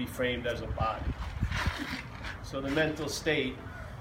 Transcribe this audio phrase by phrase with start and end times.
[0.00, 1.12] be framed as a body.
[2.42, 3.54] So the mental state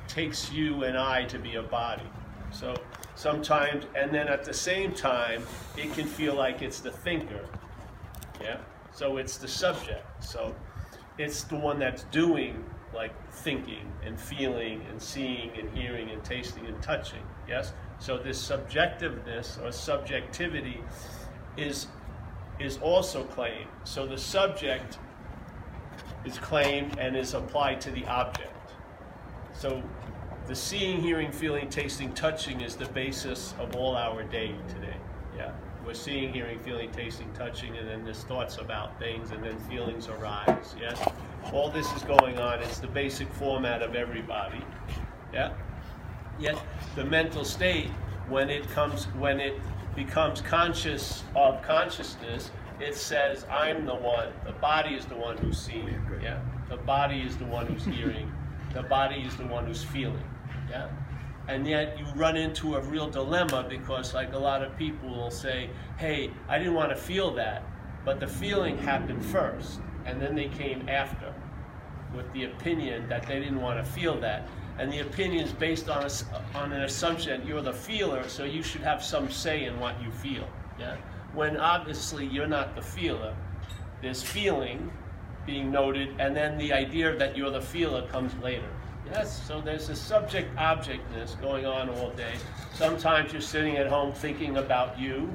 [0.08, 2.10] takes you and I to be a body.
[2.52, 2.74] So
[3.16, 5.44] sometimes, and then at the same time,
[5.76, 7.46] it can feel like it's the thinker.
[8.42, 8.58] Yeah?
[8.94, 10.24] So it's the subject.
[10.24, 10.56] So
[11.18, 12.64] it's the one that's doing
[12.94, 17.24] like thinking and feeling and seeing and hearing and tasting and touching.
[17.48, 17.74] Yes?
[18.00, 20.82] So this subjectiveness or subjectivity
[21.58, 21.88] is
[22.60, 23.70] is also claimed.
[23.84, 24.98] So the subject
[26.26, 28.74] is claimed and is applied to the object.
[29.54, 29.82] So
[30.48, 34.98] the seeing, hearing, feeling, tasting, touching is the basis of all our day today.
[35.38, 35.52] Yeah.
[35.86, 40.08] We're seeing, hearing, feeling, tasting, touching, and then there's thoughts about things, and then feelings
[40.08, 40.76] arise.
[40.80, 41.02] Yes?
[41.54, 42.62] All this is going on.
[42.62, 44.62] It's the basic format of everybody.
[45.34, 45.54] Yeah?
[46.40, 46.62] Yet
[46.96, 47.88] the mental state,
[48.28, 49.60] when it comes, when it
[49.96, 54.30] becomes conscious of consciousness, it says, I'm the one.
[54.46, 56.02] The body is the one who's seeing.
[56.22, 56.42] Yeah.
[56.70, 58.32] The body is the one who's hearing.
[58.74, 60.24] The body is the one who's feeling.
[60.70, 60.90] Yeah.
[61.48, 65.32] And yet you run into a real dilemma because like a lot of people will
[65.32, 67.64] say, hey, I didn't want to feel that,
[68.06, 71.34] but the feeling happened first, and then they came after
[72.16, 74.48] with the opinion that they didn't want to feel that.
[74.78, 78.44] And the opinion is based on, a, on an assumption that you're the feeler, so
[78.44, 80.48] you should have some say in what you feel.
[80.80, 80.98] Yeah?
[81.34, 83.36] When obviously you're not the feeler.
[84.02, 84.92] There's feeling
[85.46, 88.70] being noted, and then the idea that you're the feeler comes later.
[89.12, 92.34] Yes, so there's a subject objectness going on all day.
[92.74, 95.34] Sometimes you're sitting at home thinking about you,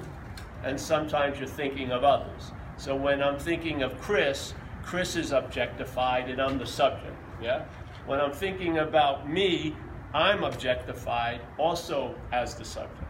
[0.62, 2.52] and sometimes you're thinking of others.
[2.76, 7.16] So when I'm thinking of Chris, Chris is objectified and I'm the subject.
[7.42, 7.64] Yeah?
[8.06, 9.74] When I'm thinking about me,
[10.12, 13.03] I'm objectified also as the subject.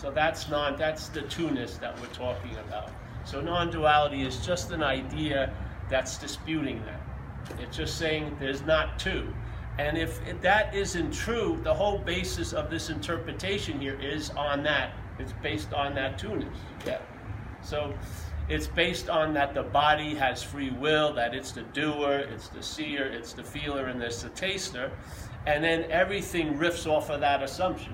[0.00, 2.90] So that's non that's the two-ness that we're talking about.
[3.26, 5.52] So non-duality is just an idea
[5.90, 7.60] that's disputing that.
[7.60, 9.32] It's just saying there's not two.
[9.78, 14.94] And if that isn't true, the whole basis of this interpretation here is on that.
[15.18, 16.48] It's based on that two-ness.
[16.86, 16.98] Yeah.
[17.62, 17.92] So
[18.48, 22.62] it's based on that the body has free will, that it's the doer, it's the
[22.62, 24.90] seer, it's the feeler, and it's the taster.
[25.46, 27.92] And then everything riffs off of that assumption.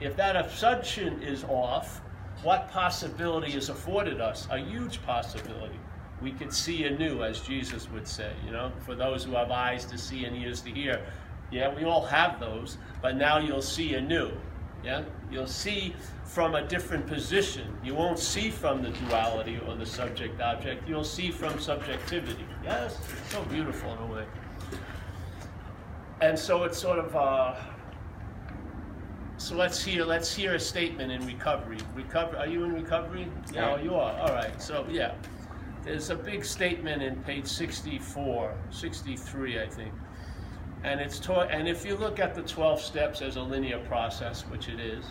[0.00, 2.02] If that assumption is off,
[2.42, 4.46] what possibility is afforded us?
[4.50, 5.78] A huge possibility.
[6.20, 9.84] We could see anew, as Jesus would say, you know, for those who have eyes
[9.86, 11.04] to see and ears to hear.
[11.50, 14.32] Yeah, we all have those, but now you'll see anew.
[14.84, 15.02] Yeah?
[15.30, 17.76] You'll see from a different position.
[17.82, 20.88] You won't see from the duality or the subject object.
[20.88, 22.44] You'll see from subjectivity.
[22.62, 22.98] Yes?
[23.20, 24.24] It's so beautiful in a way.
[26.20, 27.54] And so it's sort of uh,
[29.38, 31.78] so let's hear let's hear a statement in recovery.
[31.94, 33.28] Recover are you in recovery?
[33.52, 34.18] Yeah, oh, you are.
[34.18, 34.60] All right.
[34.60, 35.14] So yeah.
[35.86, 39.92] There's a big statement in page 64, 63, I think.
[40.82, 44.42] And it's taught, and if you look at the 12 steps as a linear process,
[44.42, 45.04] which it is,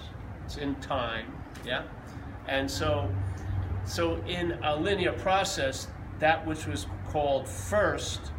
[0.44, 1.34] it's in time,
[1.66, 1.84] yeah?
[2.50, 3.10] And so,
[3.86, 5.88] so in a linear process,
[6.20, 8.34] that which was called first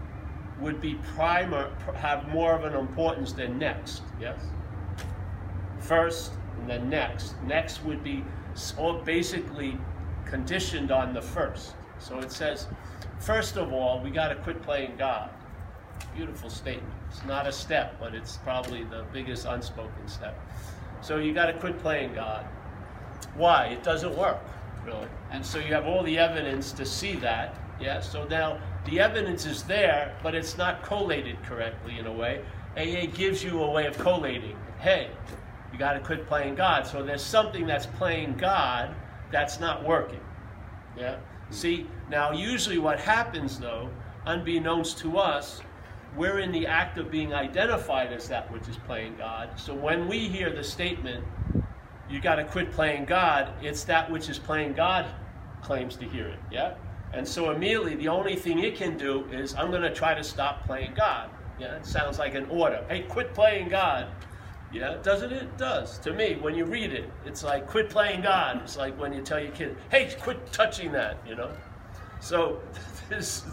[0.61, 4.39] would be primer, have more of an importance than next, yes?
[5.87, 7.35] First and then next.
[7.43, 8.25] Next would be
[8.77, 9.79] all basically
[10.25, 11.75] conditioned on the first.
[11.99, 12.67] So it says,
[13.19, 15.31] first of all, we got to quit playing God.
[16.15, 16.93] Beautiful statement.
[17.09, 20.39] It's not a step, but it's probably the biggest unspoken step.
[21.03, 22.47] So you got to quit playing God.
[23.35, 23.67] Why?
[23.67, 24.41] It doesn't work,
[24.85, 25.07] really.
[25.31, 27.55] And so you have all the evidence to see that.
[27.81, 28.01] Yeah.
[28.01, 32.43] So now the evidence is there, but it's not collated correctly in a way.
[32.77, 34.57] AA gives you a way of collating.
[34.81, 35.11] Hey,
[35.77, 36.87] you got to quit playing God.
[36.87, 38.95] So there's something that's playing God
[39.31, 40.21] that's not working.
[40.97, 41.19] Yeah.
[41.51, 43.91] See, now usually what happens though,
[44.25, 45.61] unbeknownst to us,
[46.17, 49.51] we're in the act of being identified as that which is playing God.
[49.57, 51.23] So when we hear the statement,
[52.09, 55.05] you got to quit playing God, it's that which is playing God
[55.61, 56.39] claims to hear it.
[56.51, 56.73] Yeah?
[57.13, 60.25] And so immediately the only thing it can do is, I'm going to try to
[60.25, 61.29] stop playing God.
[61.61, 62.83] Yeah, it sounds like an order.
[62.89, 64.09] Hey, quit playing God.
[64.77, 65.43] Yeah, doesn't it?
[65.43, 65.99] It does.
[66.01, 68.61] To me, when you read it, it's like, quit playing God.
[68.63, 71.51] It's like when you tell your kid, hey, quit touching that, you know?
[72.21, 72.61] So,
[73.09, 73.45] this,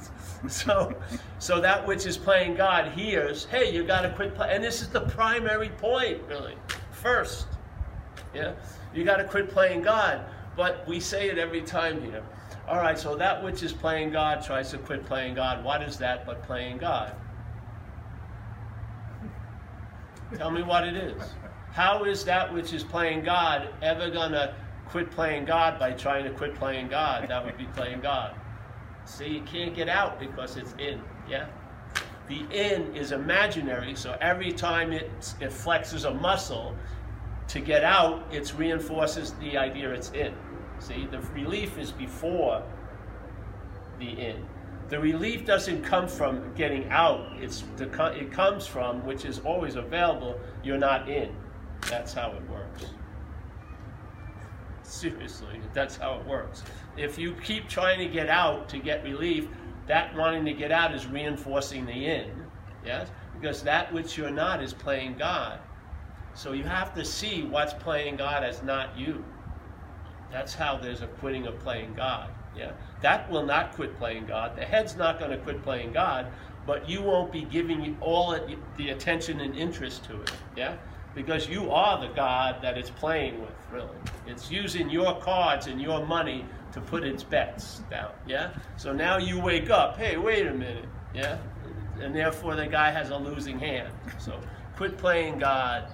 [0.50, 0.94] so,
[1.40, 4.56] so that which is playing God hears, hey, you got to quit playing.
[4.56, 6.56] And this is the primary point, really.
[6.92, 7.48] First,
[8.34, 8.52] yeah,
[8.94, 10.26] you got to quit playing God.
[10.58, 12.24] But we say it every time here.
[12.68, 15.64] All right, so that which is playing God tries to quit playing God.
[15.64, 17.16] What is that but playing God?
[20.36, 21.22] Tell me what it is.
[21.72, 24.56] How is that which is playing God ever going to
[24.88, 27.28] quit playing God by trying to quit playing God?
[27.30, 28.36] That would be playing God.
[29.06, 31.02] See, you can't get out because it's in.
[31.28, 31.48] Yeah?
[32.28, 35.10] The in is imaginary, so every time it,
[35.42, 36.76] it flexes a muscle
[37.50, 40.34] to get out, it reinforces the idea it's in.
[40.80, 42.64] See, the relief is before
[44.00, 44.46] the in.
[44.94, 47.26] The relief doesn't come from getting out.
[47.42, 51.36] It's the, it comes from, which is always available, you're not in.
[51.90, 52.86] That's how it works.
[54.84, 56.62] Seriously, that's how it works.
[56.96, 59.48] If you keep trying to get out to get relief,
[59.88, 62.30] that wanting to get out is reinforcing the in.
[62.86, 63.10] Yes?
[63.34, 65.60] Because that which you're not is playing God.
[66.36, 69.26] So you have to see what's playing God as not you.
[70.32, 72.30] That's how there's a quitting of playing God.
[72.56, 72.72] Yeah,
[73.02, 74.56] that will not quit playing God.
[74.56, 76.28] The head's not going to quit playing God,
[76.66, 78.38] but you won't be giving all
[78.78, 80.32] the attention and interest to it.
[80.56, 80.76] Yeah,
[81.16, 83.52] because you are the God that it's playing with.
[83.72, 83.98] Really,
[84.28, 88.12] it's using your cards and your money to put its bets down.
[88.28, 89.98] Yeah, so now you wake up.
[89.98, 90.86] Hey, wait a minute.
[91.14, 91.38] Yeah,
[92.00, 93.92] and therefore the guy has a losing hand.
[94.20, 94.40] So
[94.76, 95.92] quit playing God.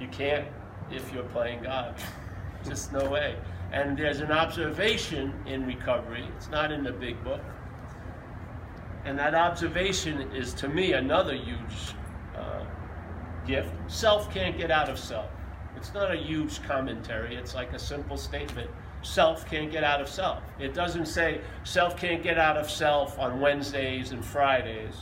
[0.00, 0.46] You can't
[0.90, 1.94] if you're playing God.
[2.64, 3.36] Just no way.
[3.74, 7.40] And there's an observation in recovery, it's not in the big book.
[9.04, 11.96] And that observation is, to me, another huge
[12.36, 12.64] uh,
[13.44, 13.70] gift.
[13.88, 15.28] Self can't get out of self.
[15.76, 18.70] It's not a huge commentary, it's like a simple statement.
[19.02, 20.40] Self can't get out of self.
[20.60, 24.94] It doesn't say self can't get out of self on Wednesdays and Fridays.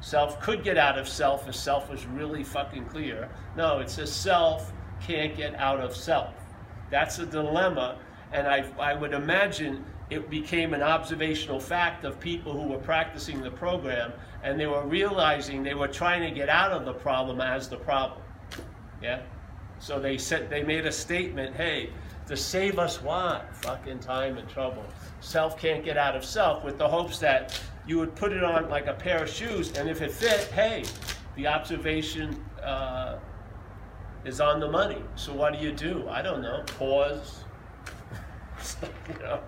[0.00, 3.28] Self could get out of self if self was really fucking clear.
[3.56, 6.39] No, it says self can't get out of self.
[6.90, 7.98] That's a dilemma,
[8.32, 13.40] and I, I would imagine it became an observational fact of people who were practicing
[13.40, 17.40] the program, and they were realizing they were trying to get out of the problem
[17.40, 18.20] as the problem.
[19.00, 19.22] Yeah?
[19.78, 21.90] So they said they made a statement, hey,
[22.26, 23.54] to save us what?
[23.56, 24.84] Fucking time and trouble.
[25.20, 28.68] Self can't get out of self with the hopes that you would put it on
[28.68, 30.84] like a pair of shoes, and if it fit, hey,
[31.36, 33.18] the observation uh,
[34.24, 35.02] is on the money.
[35.16, 36.06] So what do you do?
[36.08, 36.62] I don't know.
[36.78, 37.44] Pause.
[38.82, 39.40] you know,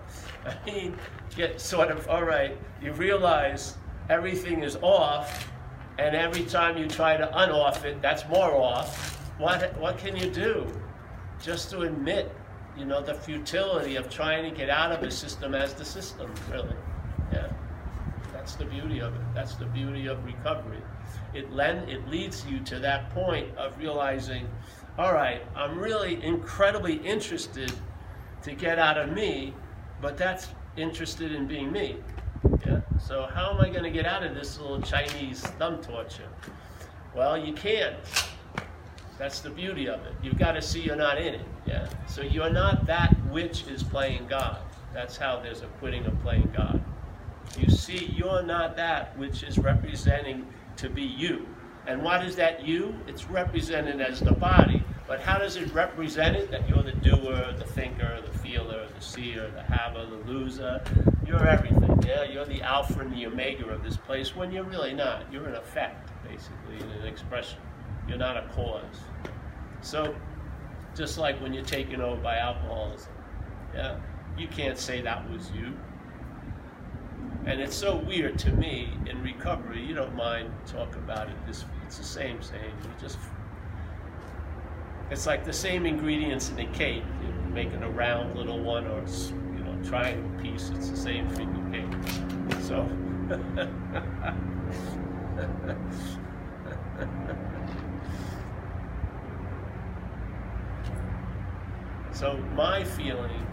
[0.46, 0.96] I mean,
[1.36, 2.56] get sort of all right.
[2.80, 3.76] You realize
[4.08, 5.50] everything is off,
[5.98, 9.16] and every time you try to unoff it, that's more off.
[9.38, 10.66] What what can you do?
[11.42, 12.34] Just to admit,
[12.76, 16.32] you know, the futility of trying to get out of a system as the system.
[16.50, 16.74] Really,
[17.32, 17.48] yeah.
[18.32, 19.20] That's the beauty of it.
[19.34, 20.82] That's the beauty of recovery
[21.34, 24.48] it, lend, it leads you to that point of realizing,
[24.98, 27.72] all right, I'm really incredibly interested
[28.42, 29.54] to get out of me,
[30.00, 31.96] but that's interested in being me.
[32.66, 32.80] Yeah?
[33.00, 36.28] So how am I going to get out of this little Chinese thumb torture?
[37.14, 37.96] Well, you can't.
[39.18, 40.14] That's the beauty of it.
[40.22, 41.46] You've got to see you're not in it.
[41.66, 41.88] Yeah.
[42.06, 44.58] So you're not that which is playing God.
[44.92, 46.82] That's how there's a quitting of playing God.
[47.58, 50.46] You see, you're not that which is representing
[50.76, 51.46] to be you.
[51.86, 52.94] And what is that you?
[53.06, 54.84] It's represented as the body.
[55.08, 56.50] But how does it represent it?
[56.50, 60.82] That you're the doer, the thinker, the feeler, the seer, the haver, the loser.
[61.26, 62.02] You're everything.
[62.06, 65.30] Yeah, you're the alpha and the omega of this place when you're really not.
[65.32, 67.58] You're an effect, basically, an expression.
[68.08, 68.84] You're not a cause.
[69.80, 70.14] So,
[70.94, 73.12] just like when you're taken over by alcoholism,
[73.74, 73.98] yeah,
[74.38, 75.76] you can't say that was you.
[77.44, 81.64] And it's so weird to me in recovery, you don't mind talk about it this
[81.84, 82.72] it's the same same.
[82.82, 83.18] You just
[85.10, 87.02] it's like the same ingredients in a cake.
[87.22, 91.72] You're making a round little one or you know, triangle piece, it's the same freaking
[91.72, 91.92] cake.
[92.62, 92.88] So
[102.12, 103.46] So my feeling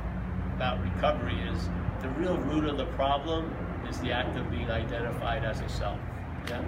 [0.55, 1.69] about recovery is
[2.03, 3.55] the real root of the problem
[3.89, 6.00] is the act of being identified as a self.
[6.48, 6.63] Yeah?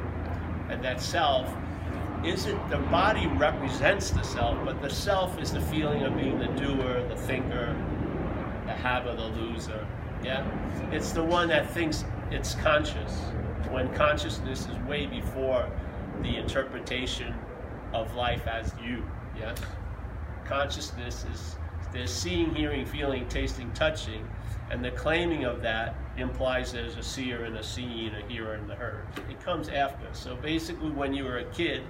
[0.69, 1.53] And that self
[2.25, 6.47] isn't, the body represents the self, but the self is the feeling of being the
[6.47, 7.75] doer, the thinker,
[8.65, 9.87] the haver, the loser.
[10.23, 10.45] Yeah?
[10.91, 13.19] It's the one that thinks it's conscious,
[13.69, 15.69] when consciousness is way before
[16.21, 17.33] the interpretation
[17.93, 19.03] of life as you.
[19.37, 19.57] Yes?
[20.45, 21.55] Consciousness is
[21.91, 24.27] there's seeing, hearing, feeling, tasting, touching,
[24.69, 28.69] and the claiming of that implies there's a seer and a seen, a hearer and
[28.69, 29.05] the heard.
[29.29, 30.07] It comes after.
[30.13, 31.83] So basically, when you were a kid,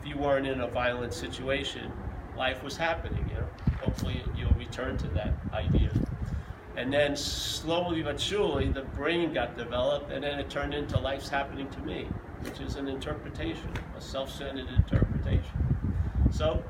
[0.00, 1.90] if you weren't in a violent situation,
[2.36, 3.24] life was happening.
[3.30, 3.48] You know,
[3.80, 5.90] hopefully you'll return to that idea.
[6.76, 11.28] And then slowly but surely, the brain got developed, and then it turned into life's
[11.28, 12.08] happening to me,
[12.40, 15.86] which is an interpretation, a self-centered interpretation.
[16.30, 16.62] So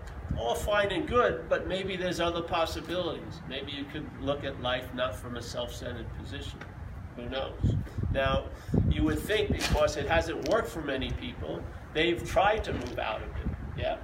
[0.42, 3.40] all fine and good, but maybe there's other possibilities.
[3.48, 6.58] Maybe you could look at life not from a self-centered position.
[7.16, 7.76] Who knows?
[8.12, 8.46] Now,
[8.90, 11.62] you would think because it hasn't worked for many people,
[11.94, 13.56] they've tried to move out of it.
[13.78, 13.98] Yeah?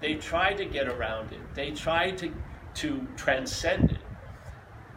[0.00, 1.40] They tried to get around it.
[1.54, 2.34] They tried to,
[2.74, 3.98] to transcend it.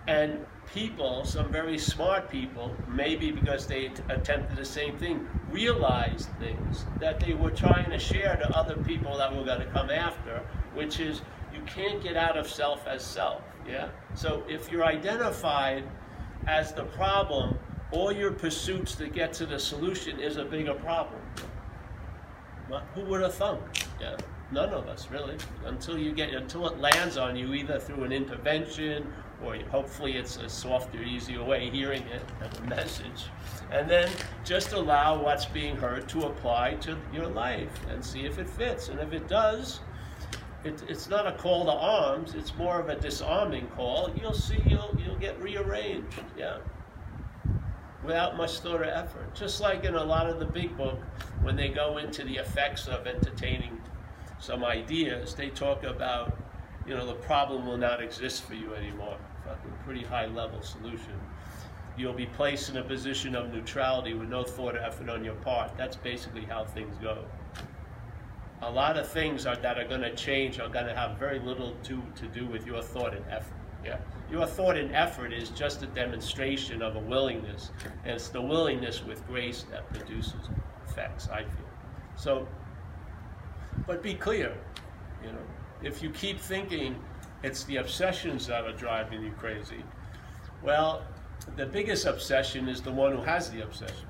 [0.08, 6.86] And people, some very smart people, maybe because they attempted the same thing, realized things
[7.00, 10.42] that they were trying to share to other people that were going to come after,
[10.78, 11.22] which is
[11.54, 13.42] you can't get out of self as self.
[13.68, 13.90] Yeah?
[14.14, 15.84] So if you're identified
[16.48, 17.60] as the problem,
[17.92, 21.20] all your pursuits to get to the solution is a bigger problem.
[22.96, 23.62] Who would have thunk?
[24.00, 24.18] Yeah.
[24.52, 25.38] None of us really.
[25.66, 29.12] Until you get until it lands on you either through an intervention
[29.44, 33.26] or hopefully it's a softer, easier way hearing it as a message.
[33.72, 34.10] And then
[34.44, 38.88] just allow what's being heard to apply to your life and see if it fits.
[38.90, 39.82] And if it does,
[40.68, 44.12] it, it's not a call to arms, it's more of a disarming call.
[44.20, 46.58] You'll see you'll, you'll get rearranged, yeah.
[48.04, 49.34] Without much thought or effort.
[49.34, 51.00] Just like in a lot of the big book,
[51.42, 53.82] when they go into the effects of entertaining
[54.40, 56.38] some ideas, they talk about,
[56.86, 59.18] you know, the problem will not exist for you anymore.
[59.46, 61.20] Fucking pretty high level solution.
[61.98, 65.34] You'll be placed in a position of neutrality with no thought or effort on your
[65.36, 65.76] part.
[65.78, 67.26] That's basically how things go.
[68.62, 71.40] A lot of things are, that are going to change are going to have very
[71.40, 73.54] little to, to do with your thought and effort.
[73.86, 74.00] Yeah.
[74.32, 77.72] Your thought and effort is just a demonstration of a willingness,
[78.04, 80.50] and it's the willingness with grace that produces
[80.86, 81.70] effects, I feel.
[82.16, 82.48] So
[83.86, 84.56] but be clear,
[85.24, 85.44] you know,
[85.84, 86.96] if you keep thinking
[87.44, 89.84] it's the obsessions that are driving you crazy,
[90.64, 91.04] well,
[91.56, 94.08] the biggest obsession is the one who has the obsession,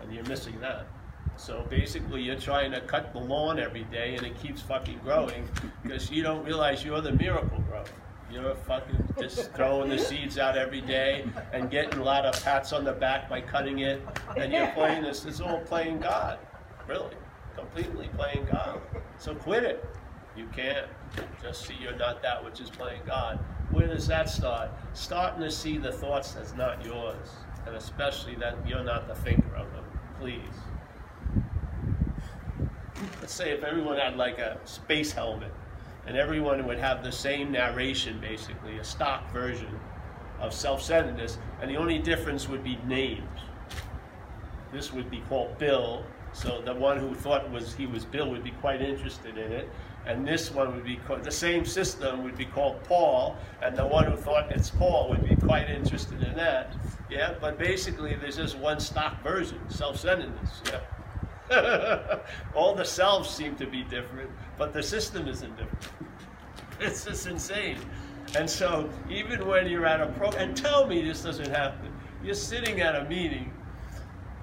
[0.00, 0.86] and you're missing that.
[1.38, 5.48] So basically, you're trying to cut the lawn every day, and it keeps fucking growing
[5.82, 7.84] because you don't realize you're the Miracle-Gro.
[8.30, 12.72] You're fucking just throwing the seeds out every day and getting a lot of pats
[12.72, 14.02] on the back by cutting it,
[14.36, 15.24] and you're playing this.
[15.24, 16.38] It's all playing God,
[16.86, 17.14] really
[17.56, 18.80] completely playing God.
[19.18, 19.84] So quit it.
[20.36, 20.86] You can't.
[21.40, 23.38] Just see you're not that which is playing God.
[23.70, 24.70] Where does that start?
[24.92, 27.30] Starting to see the thoughts that's not yours,
[27.64, 29.84] and especially that you're not the thinker of them.
[30.20, 30.42] Please.
[33.20, 35.52] Let's say if everyone had like a space helmet,
[36.06, 39.78] and everyone would have the same narration, basically, a stock version
[40.40, 43.40] of self-centeredness, and the only difference would be names.
[44.72, 48.44] This would be called Bill, so the one who thought was he was Bill would
[48.44, 49.68] be quite interested in it,
[50.06, 53.86] and this one would be called, the same system would be called Paul, and the
[53.86, 56.74] one who thought it's Paul would be quite interested in that.
[57.10, 60.62] Yeah, but basically there's just one stock version, self-centeredness.
[60.66, 60.80] Yeah.
[62.54, 65.88] All the selves seem to be different, but the system isn't different.
[66.80, 67.78] It's just insane.
[68.36, 71.92] And so even when you're at a pro, and tell me this doesn't happen.
[72.22, 73.52] You're sitting at a meeting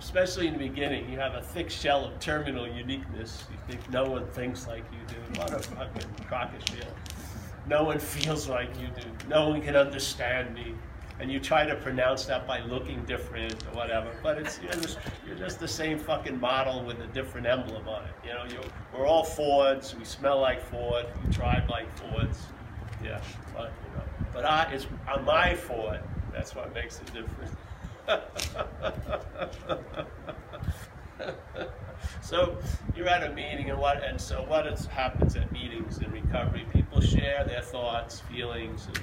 [0.05, 3.45] especially in the beginning, you have a thick shell of terminal uniqueness.
[3.51, 5.39] You think no one thinks like you do.
[5.39, 6.93] What a fucking crocodile.
[7.67, 9.07] No one feels like you do.
[9.27, 10.75] No one can understand me.
[11.19, 14.97] And you try to pronounce that by looking different or whatever, but it's you're just,
[15.25, 18.11] you're just the same fucking model with a different emblem on it.
[18.25, 18.59] You know, you
[18.93, 19.95] we're all Fords.
[19.95, 21.05] We smell like Ford.
[21.25, 22.41] We drive like Fords.
[23.01, 23.21] Yeah,
[23.55, 24.03] but you know,
[24.33, 26.01] but I, it's on my Ford.
[26.33, 27.51] That's what makes it different.
[32.21, 32.57] so
[32.95, 34.03] you're at a meeting, and what?
[34.03, 36.65] And so what is, happens at meetings in recovery?
[36.73, 38.99] People share their thoughts, feelings, and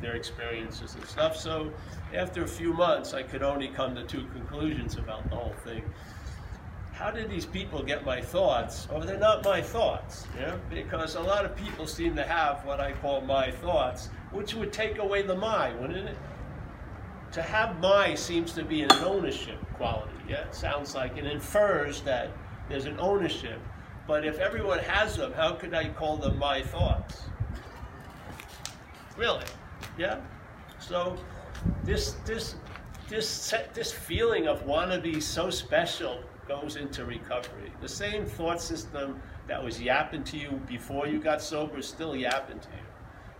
[0.00, 1.36] their experiences and stuff.
[1.36, 1.72] So
[2.14, 5.82] after a few months, I could only come to two conclusions about the whole thing.
[6.92, 8.86] How did these people get my thoughts?
[8.90, 10.56] Oh, they're not my thoughts, yeah?
[10.68, 14.72] Because a lot of people seem to have what I call my thoughts, which would
[14.72, 16.16] take away the my, wouldn't it?
[17.32, 20.10] to have my seems to be an ownership quality.
[20.28, 22.30] Yeah, it sounds like it infers that
[22.68, 23.60] there's an ownership.
[24.06, 27.22] But if everyone has them, how could I call them my thoughts?
[29.16, 29.44] Really?
[30.00, 30.18] Yeah.
[30.78, 31.14] So
[31.84, 32.54] this this
[33.10, 37.70] this this feeling of want to be so special goes into recovery.
[37.82, 42.16] The same thought system that was yapping to you before you got sober is still
[42.16, 42.82] yapping to you.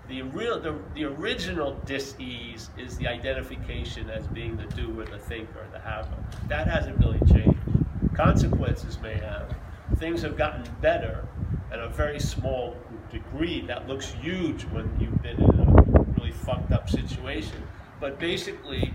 [0.08, 5.66] The real, the, the original dis-ease is the identification as being the doer, the thinker,
[5.72, 6.16] the haver.
[6.48, 7.58] That hasn't really changed.
[8.14, 9.54] Consequences may have.
[9.96, 11.26] Things have gotten better
[11.72, 12.76] at a very small
[13.10, 13.64] degree.
[13.66, 15.79] That looks huge when you've been in a
[16.40, 17.62] fucked up situation.
[18.00, 18.94] But basically,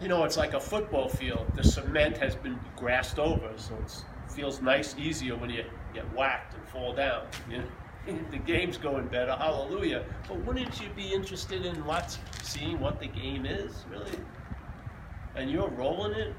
[0.00, 1.46] you know, it's like a football field.
[1.54, 6.54] The cement has been grassed over, so it feels nice, easier when you get whacked
[6.54, 7.26] and fall down.
[7.50, 7.64] You know?
[8.30, 10.04] the game's going better, hallelujah.
[10.28, 14.18] But wouldn't you be interested in what's seeing what the game is, really?
[15.34, 16.34] And you're rolling it?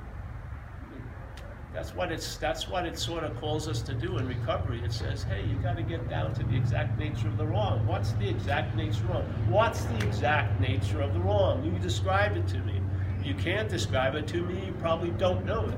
[1.77, 4.81] That's what it's that's what it sort of calls us to do in recovery.
[4.84, 7.86] It says, hey, you got to get down to the exact nature of the wrong.
[7.86, 9.48] What's the exact nature of the wrong?
[9.48, 11.63] What's the exact nature of the wrong?
[11.63, 12.81] You describe it to me.
[13.24, 15.77] You can't describe it to me, you probably don't know it.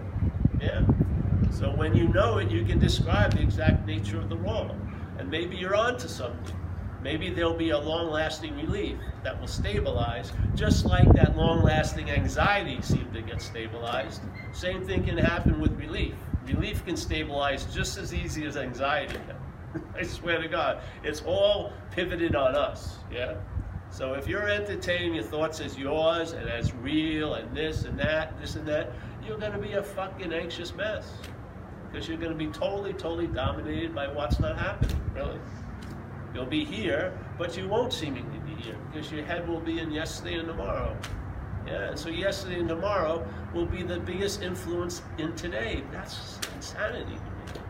[0.61, 0.85] Yeah.
[1.51, 4.71] So when you know it, you can describe the exact nature of the wrong.
[5.17, 6.55] And maybe you're onto something.
[7.01, 13.13] Maybe there'll be a long-lasting relief that will stabilize, just like that long-lasting anxiety seemed
[13.13, 14.21] to get stabilized.
[14.51, 16.15] Same thing can happen with relief.
[16.45, 19.83] Relief can stabilize just as easy as anxiety can.
[19.95, 23.35] I swear to God, it's all pivoted on us, yeah?
[23.91, 28.39] So if you're entertaining your thoughts as yours and as real and this and that,
[28.39, 28.91] this and that,
[29.25, 31.11] you're going to be a fucking anxious mess.
[31.91, 35.39] Because you're going to be totally, totally dominated by what's not happening, really.
[36.33, 39.91] You'll be here, but you won't seemingly be here because your head will be in
[39.91, 40.95] yesterday and tomorrow.
[41.65, 45.83] Yeah, so yesterday and tomorrow will be the biggest influence in today.
[45.91, 47.61] That's insanity to me.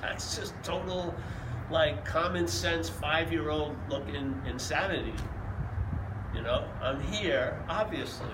[0.00, 1.14] That's just total,
[1.70, 5.14] like, common sense, five year old looking insanity.
[6.34, 8.26] You know, I'm here, obviously.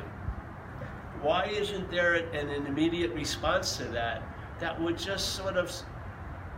[1.21, 4.23] Why isn't there an immediate response to that
[4.59, 5.71] that would just sort of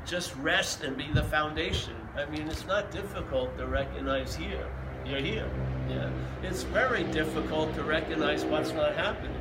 [0.07, 1.95] just rest and be the foundation.
[2.17, 4.67] I mean, it's not difficult to recognize here.
[5.05, 5.51] You're here.
[5.89, 6.11] Yeah.
[6.43, 9.37] It's very difficult to recognize what's not happening.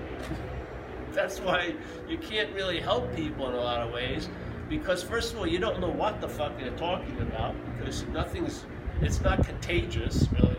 [1.12, 1.76] That's why
[2.08, 4.30] you can't really help people in a lot of ways
[4.70, 8.66] because first of all, you don't know what the fuck they're talking about because nothing's,
[9.02, 10.58] it's not contagious really.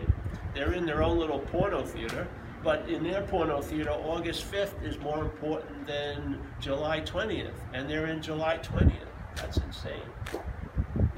[0.53, 2.27] They're in their own little porno theater,
[2.63, 8.05] but in their porno theater, August 5th is more important than July 20th, and they're
[8.05, 9.12] in July 20th.
[9.35, 10.01] That's insane.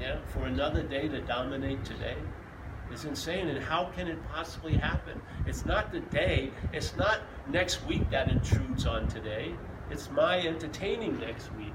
[0.00, 2.16] Yeah, for another day to dominate today
[2.92, 3.48] is insane.
[3.48, 5.20] And how can it possibly happen?
[5.46, 9.54] It's not the day, it's not next week that intrudes on today.
[9.90, 11.72] It's my entertaining next week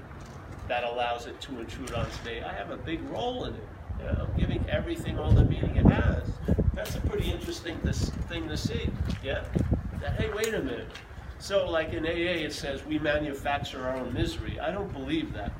[0.68, 2.42] that allows it to intrude on today.
[2.42, 3.68] I have a big role in it.
[4.00, 6.28] Yeah, I'm giving everything all the meaning it has.
[6.74, 8.88] That's a pretty interesting thing to see.
[9.22, 9.44] Yeah?
[10.00, 10.88] That, hey, wait a minute.
[11.38, 14.58] So, like in AA, it says we manufacture our own misery.
[14.60, 15.52] I don't believe that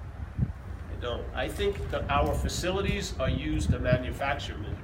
[1.03, 1.25] don't.
[1.35, 4.77] I think that our facilities are used to manufacture misery.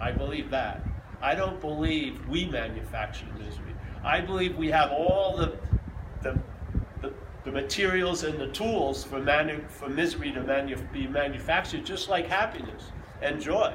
[0.00, 0.82] I believe that.
[1.22, 3.74] I don't believe we manufacture misery.
[4.02, 5.56] I believe we have all the,
[6.22, 6.38] the,
[7.00, 7.12] the,
[7.44, 12.26] the materials and the tools for, manu- for misery to manu- be manufactured just like
[12.26, 12.90] happiness
[13.22, 13.72] and joy,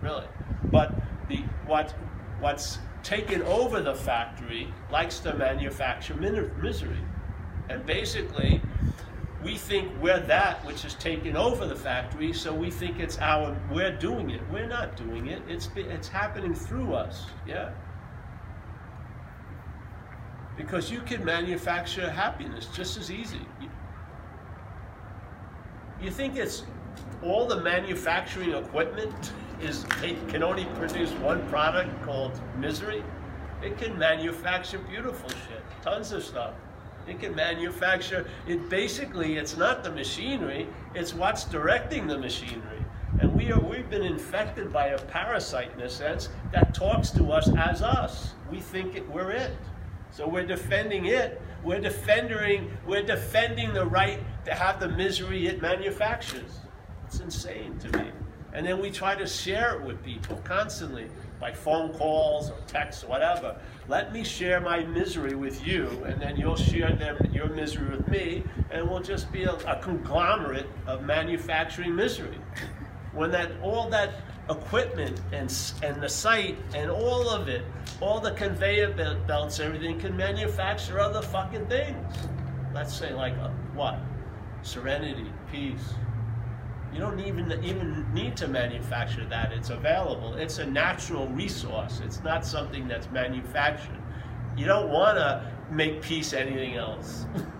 [0.00, 0.26] really.
[0.70, 0.94] But
[1.28, 1.94] the, what,
[2.40, 6.96] what's taken over the factory likes to manufacture misery.
[7.68, 8.62] And basically,
[9.44, 13.54] we think we're that which has taken over the factory, so we think it's our,
[13.70, 14.40] we're doing it.
[14.50, 15.42] We're not doing it.
[15.46, 17.72] It's, it's happening through us, yeah?
[20.56, 23.40] Because you can manufacture happiness just as easy.
[23.60, 23.68] You,
[26.00, 26.64] you think it's
[27.22, 33.02] all the manufacturing equipment is it can only produce one product called misery?
[33.62, 36.54] It can manufacture beautiful shit, tons of stuff.
[37.06, 42.84] It can manufacture, it basically, it's not the machinery, it's what's directing the machinery.
[43.20, 47.30] And we are, we've been infected by a parasite in a sense that talks to
[47.30, 48.32] us as us.
[48.50, 49.52] We think it, we're it.
[50.10, 51.40] So we're defending it.
[51.62, 56.60] We're defending, we're defending the right to have the misery it manufactures.
[57.06, 58.10] It's insane to me.
[58.52, 61.08] And then we try to share it with people constantly
[61.44, 63.54] by phone calls or texts or whatever.
[63.86, 68.08] Let me share my misery with you, and then you'll share them, your misery with
[68.08, 72.38] me, and we'll just be a, a conglomerate of manufacturing misery.
[73.12, 74.14] When that all that
[74.48, 77.66] equipment and and the site and all of it,
[78.00, 78.94] all the conveyor
[79.26, 82.16] belts, everything can manufacture other fucking things.
[82.72, 83.98] Let's say like a, what?
[84.62, 85.92] Serenity, peace,
[86.94, 89.52] you don't even even need to manufacture that.
[89.52, 90.34] It's available.
[90.34, 92.00] It's a natural resource.
[92.04, 93.98] It's not something that's manufactured.
[94.56, 97.26] You don't want to make peace anything else.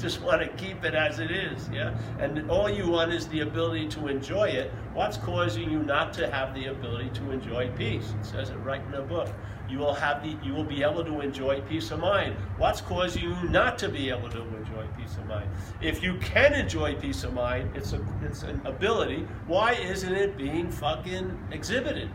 [0.00, 1.96] just want to keep it as it is, yeah?
[2.18, 4.72] And all you want is the ability to enjoy it.
[4.94, 8.12] What's causing you not to have the ability to enjoy peace?
[8.20, 9.28] It says it right in the book
[9.70, 12.34] you will have the you will be able to enjoy peace of mind.
[12.58, 15.48] What's causing you not to be able to enjoy peace of mind?
[15.80, 19.26] If you can enjoy peace of mind, it's a it's an ability.
[19.46, 22.10] Why isn't it being fucking exhibited?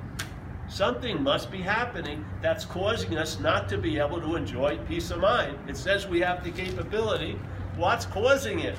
[0.68, 5.20] Something must be happening that's causing us not to be able to enjoy peace of
[5.20, 5.58] mind.
[5.70, 7.40] It says we have the capability.
[7.78, 8.76] What's causing it?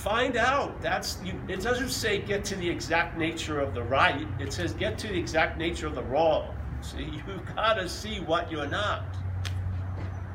[0.00, 0.80] find out.
[0.80, 4.26] That's you, it doesn't say get to the exact nature of the right.
[4.38, 6.54] It says get to the exact nature of the wrong.
[6.80, 9.04] See, you've gotta see what you're not.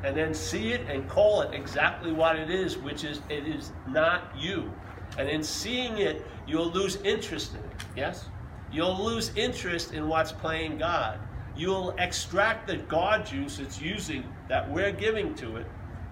[0.03, 3.71] And then see it and call it exactly what it is, which is it is
[3.87, 4.71] not you.
[5.17, 7.85] And in seeing it, you'll lose interest in it.
[7.95, 8.27] Yes?
[8.71, 11.17] You'll lose interest in what's playing God.
[11.55, 15.65] You'll extract the God juice it's using that we're giving to it.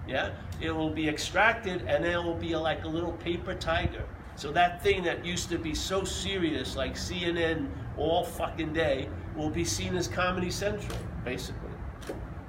[0.06, 0.30] Yeah?
[0.60, 4.04] It will be extracted and it will be like a little paper tiger.
[4.36, 9.50] So that thing that used to be so serious, like CNN all fucking day, will
[9.50, 11.70] be seen as Comedy Central, basically.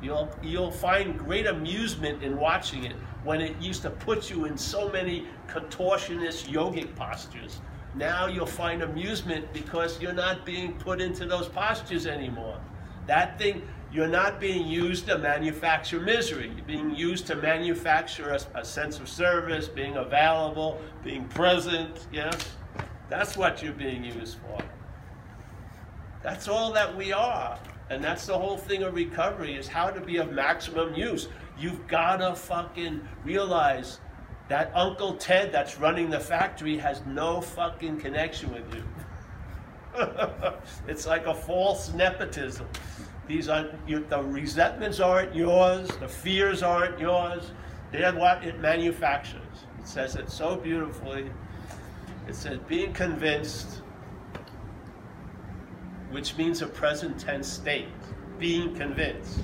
[0.01, 4.57] You'll, you'll find great amusement in watching it when it used to put you in
[4.57, 7.59] so many contortionist yogic postures.
[7.95, 12.59] Now you'll find amusement because you're not being put into those postures anymore.
[13.07, 13.61] That thing,
[13.95, 16.51] you're not being used to manufacture misery.
[16.53, 22.35] You're being used to manufacture a, a sense of service, being available, being present, yes?
[23.07, 24.61] That's what you're being used for.
[26.21, 27.57] That's all that we are.
[27.89, 31.29] And that's the whole thing of recovery is how to be of maximum use.
[31.57, 34.01] You've got to fucking realize
[34.49, 38.83] that Uncle Ted that's running the factory has no fucking connection with you.
[40.89, 42.67] it's like a false nepotism.
[43.27, 47.51] These are you, the resentments aren't yours, the fears aren't yours.
[47.91, 49.41] They're what it manufactures.
[49.79, 51.29] It says it so beautifully.
[52.27, 53.81] It says being convinced
[56.15, 57.89] which means a present tense state,
[58.39, 59.39] being convinced.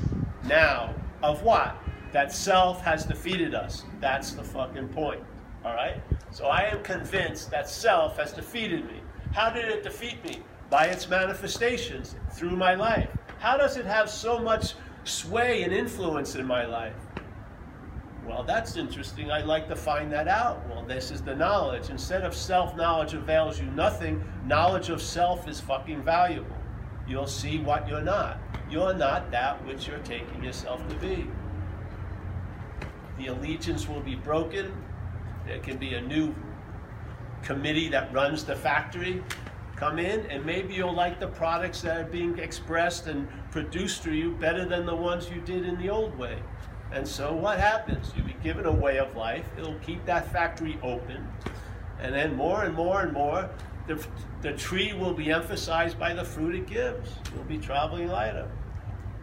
[0.45, 1.75] Now, of what?
[2.13, 3.83] That self has defeated us.
[3.99, 5.21] That's the fucking point.
[5.65, 6.01] All right?
[6.31, 9.01] So I am convinced that self has defeated me.
[9.33, 10.43] How did it defeat me?
[10.69, 13.09] By its manifestations through my life.
[13.41, 16.95] How does it have so much sway and influence in my life?
[18.25, 19.31] Well, that's interesting.
[19.31, 20.65] I'd like to find that out.
[20.69, 21.89] Well, this is the knowledge.
[21.89, 26.55] Instead of self knowledge avails you nothing, knowledge of self is fucking valuable
[27.11, 28.39] you'll see what you're not.
[28.69, 31.27] You're not that which you're taking yourself to be.
[33.17, 34.71] The allegiance will be broken.
[35.45, 36.33] There can be a new
[37.43, 39.21] committee that runs the factory
[39.81, 44.13] come in, and maybe you'll like the products that are being expressed and produced through
[44.13, 46.37] you better than the ones you did in the old way.
[46.91, 48.11] And so what happens?
[48.15, 49.43] You'll be given a way of life.
[49.57, 51.27] It'll keep that factory open.
[51.99, 53.49] And then more and more and more,
[53.87, 54.05] the,
[54.43, 57.09] the tree will be emphasized by the fruit it gives.
[57.33, 58.47] You'll be traveling lighter.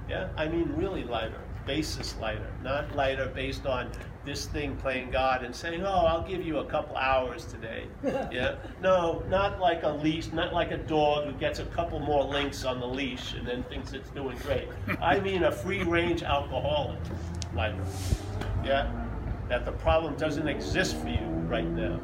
[0.09, 3.93] Yeah, I mean really lighter, basis lighter, not lighter based on
[4.29, 7.87] this thing playing God and saying, "Oh, I'll give you a couple hours today."
[8.31, 12.23] yeah, no, not like a leash, not like a dog who gets a couple more
[12.23, 14.69] links on the leash and then thinks it's doing great.
[15.01, 17.01] I mean a free-range alcoholic
[17.55, 17.85] lighter.
[18.65, 18.93] Yeah,
[19.49, 21.99] that the problem doesn't exist for you right now.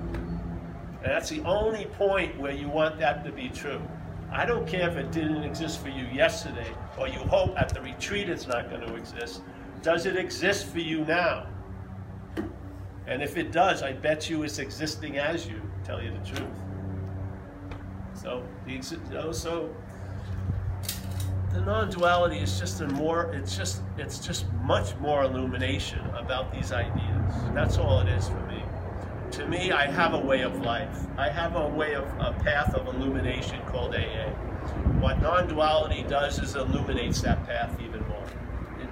[1.03, 3.83] And that's the only point where you want that to be true.
[4.33, 7.81] I don't care if it didn't exist for you yesterday, or you hope at the
[7.83, 9.43] retreat it's not going to exist.
[9.83, 11.47] Does it exist for you now?
[13.07, 16.49] And if it does, I bet you it's existing as you, tell you the truth.
[18.15, 19.75] So, the, so
[21.53, 26.73] the non-duality is just a more, it's just, it's just much more illumination about these
[26.73, 27.33] ideas.
[27.53, 28.63] That's all it is for me
[29.35, 30.97] to me, I have a way of life.
[31.19, 34.31] I have a way of a path of illumination called AA.
[35.01, 37.94] What non-duality does is illuminates that path even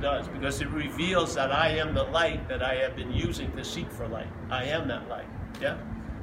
[0.02, 3.64] does because it reveals that I am the light that I have been using to
[3.64, 4.26] seek for light.
[4.50, 5.28] I am that light.
[5.60, 5.78] Yeah.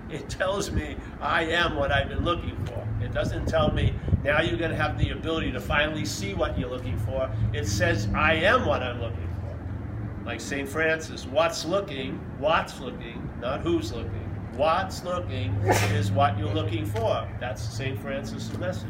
[0.10, 2.88] It tells me I am what I've been looking for.
[3.02, 6.60] It doesn't tell me now you're going to have the ability to finally see what
[6.60, 7.32] you're looking for.
[7.54, 10.26] It says I am what I'm looking for.
[10.26, 10.68] Like St.
[10.68, 14.26] Francis, what's looking, what's looking, not who's looking.
[14.56, 15.54] What's looking
[15.94, 17.28] is what you're looking for.
[17.40, 17.98] That's St.
[18.00, 18.90] Francis' message.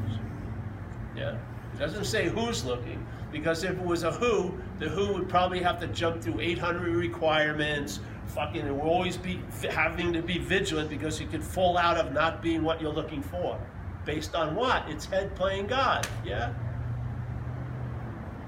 [1.16, 1.38] Yeah.
[1.74, 5.62] It doesn't say who's looking, because if it was a who, the who would probably
[5.62, 10.90] have to jump through 800 requirements, fucking, and we'll always be having to be vigilant
[10.90, 13.60] because you could fall out of not being what you're looking for.
[14.06, 14.90] Based on what?
[14.90, 16.08] It's head playing God.
[16.26, 16.54] Yeah?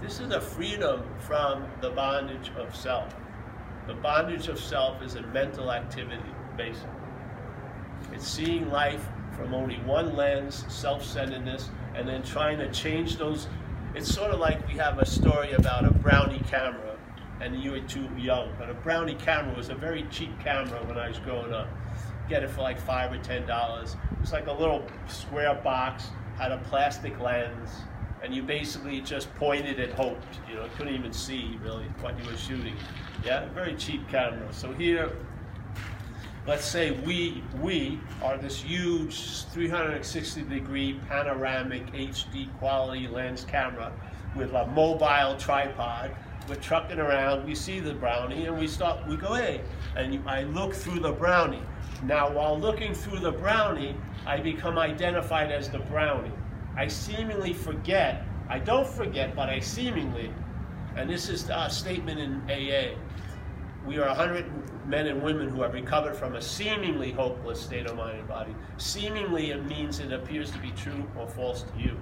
[0.02, 3.14] This is a freedom from the bondage of self.
[3.88, 6.22] The bondage of self is a mental activity,
[6.58, 6.90] basically.
[8.12, 13.48] It's seeing life from only one lens, self-centeredness, and then trying to change those.
[13.94, 16.96] It's sort of like we have a story about a brownie camera,
[17.42, 20.98] and you were too young, but a brownie camera was a very cheap camera when
[20.98, 21.68] I was growing up.
[22.30, 23.98] Get it for like five or ten dollars.
[24.14, 26.06] It was like a little square box,
[26.38, 27.70] had a plastic lens,
[28.24, 30.40] and you basically just pointed and hoped.
[30.48, 32.76] You know, couldn't even see really what you were shooting.
[33.26, 34.54] Yeah, very cheap camera.
[34.54, 35.12] So here,
[36.52, 43.90] let's say we we are this huge 360 degree panoramic HD quality lens camera
[44.36, 46.14] with a mobile tripod.
[46.50, 49.08] We're trucking around, we see the brownie, and we stop.
[49.08, 49.62] We go, hey,
[49.96, 51.64] and you, I look through the brownie.
[52.04, 56.34] Now, while looking through the brownie, I become identified as the brownie.
[56.76, 58.26] I seemingly forget.
[58.50, 60.34] I don't forget, but I seemingly,
[60.98, 62.98] and this is a statement in AA.
[63.88, 67.96] We are 100 men and women who have recovered from a seemingly hopeless state of
[67.96, 68.56] mind and body.
[68.78, 71.98] Seemingly, it means it appears to be true or false to you.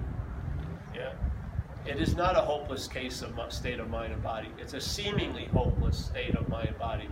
[0.95, 1.11] Yeah.
[1.85, 4.49] It is not a hopeless case of state of mind and body.
[4.57, 7.09] It's a seemingly hopeless state of mind and body.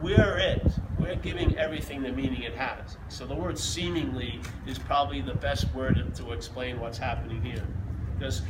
[0.00, 0.66] We're it.
[0.98, 2.96] We're giving everything the meaning it has.
[3.08, 7.64] So the word seemingly is probably the best word to explain what's happening here.
[8.18, 8.42] Because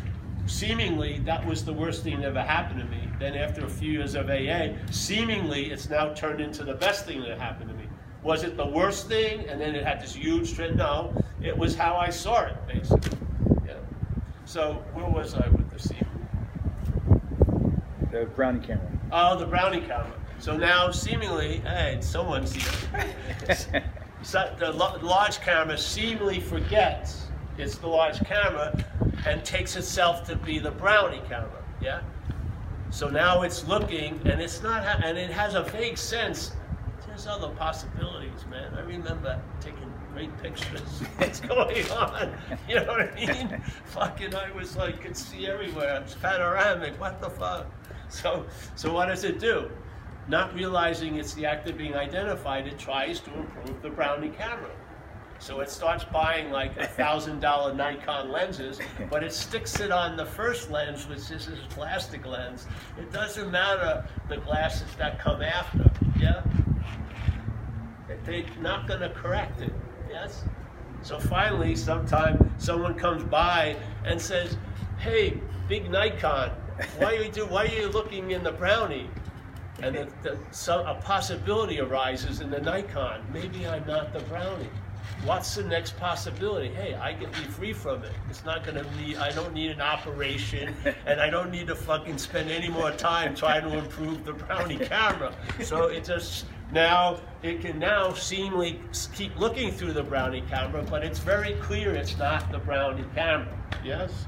[0.47, 3.09] seemingly that was the worst thing that ever happened to me.
[3.19, 7.21] Then after a few years of AA, seemingly it's now turned into the best thing
[7.23, 7.85] that happened to me.
[8.23, 10.77] Was it the worst thing and then it had this huge trend?
[10.77, 13.19] No, it was how I saw it, basically.
[13.67, 13.75] Yeah.
[14.45, 16.11] So where was I with the seemingly?
[18.11, 18.91] The brownie camera.
[19.13, 20.13] Oh, the brownie camera.
[20.39, 22.53] So now seemingly, hey, someone's
[23.49, 23.85] here.
[24.23, 27.27] so the large camera seemingly forgets
[27.59, 28.85] it's the large camera
[29.25, 31.65] and takes itself to be the brownie camera.
[31.81, 32.01] Yeah.
[32.91, 36.53] So now it's looking, and it's not, and it has a vague sense.
[37.07, 38.75] There's other possibilities, man.
[38.75, 40.81] I remember taking great pictures.
[41.17, 42.33] What's going on?
[42.69, 43.63] You know what I mean?
[43.87, 46.01] Fucking, I was like, could see everywhere.
[46.03, 46.99] It's panoramic.
[47.01, 47.67] What the fuck?
[48.09, 49.71] So, so what does it do?
[50.29, 54.71] Not realizing it's the act of being identified, it tries to improve the brownie camera.
[55.39, 60.17] So it starts buying like a thousand dollar Nikon lenses, but it sticks it on
[60.17, 62.67] the first lens, which is this plastic lens.
[62.99, 66.43] It doesn't matter the glasses that come after, yeah?
[68.25, 69.73] They're not gonna correct it,
[70.11, 70.43] yes?
[71.03, 74.57] So finally, sometime someone comes by and says,
[74.99, 76.51] hey, big Nikon,
[76.99, 79.09] why are you, do, why are you looking in the brownie?
[79.83, 83.25] And the, the, some, a possibility arises in the Nikon.
[83.33, 84.71] Maybe I'm not the brownie
[85.25, 86.69] what's the next possibility?
[86.69, 88.13] Hey, I can be free from it.
[88.31, 90.75] It's not going to be, I don't need an operation,
[91.07, 94.79] and I don't need to fucking spend any more time trying to improve the brownie
[94.79, 95.33] camera.
[95.63, 98.81] So it just, now, it can now seemingly
[99.15, 103.57] keep looking through the brownie camera, but it's very clear it's not the brownie camera,
[103.85, 104.27] yes?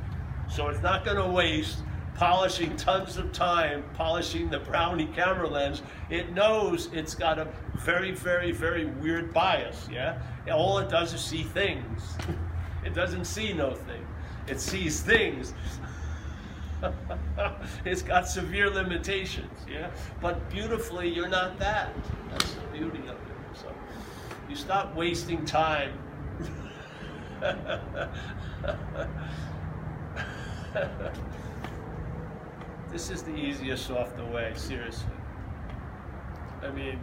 [0.51, 1.79] So it's not going to waste
[2.18, 8.11] polishing tons of time, polishing the Brownie camera lens, it knows it's got a very,
[8.11, 10.20] very, very weird bias, yeah?
[10.52, 12.16] All it does is see things.
[12.85, 14.04] it doesn't see no thing.
[14.48, 15.54] It sees things.
[17.85, 19.88] it's got severe limitations, yeah?
[20.20, 21.94] But beautifully, you're not that.
[22.31, 23.16] That's the beauty of it.
[23.54, 23.72] So
[24.50, 25.96] you stop wasting time.
[32.90, 35.11] this is the easiest off the way, seriously.
[36.62, 36.98] I mean,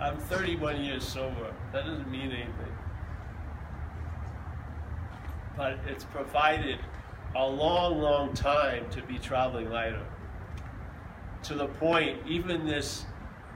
[0.00, 1.52] I'm 31 years sober.
[1.72, 2.78] That doesn't mean anything.
[5.56, 6.78] But it's provided
[7.36, 10.04] a long, long time to be traveling lighter.
[11.44, 13.04] To the point, even this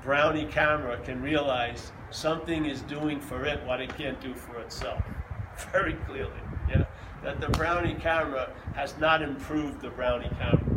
[0.03, 5.03] brownie camera can realize something is doing for it what it can't do for itself.
[5.73, 6.33] Very clearly.
[6.69, 6.85] Yeah?
[7.23, 10.75] That the brownie camera has not improved the brownie camera.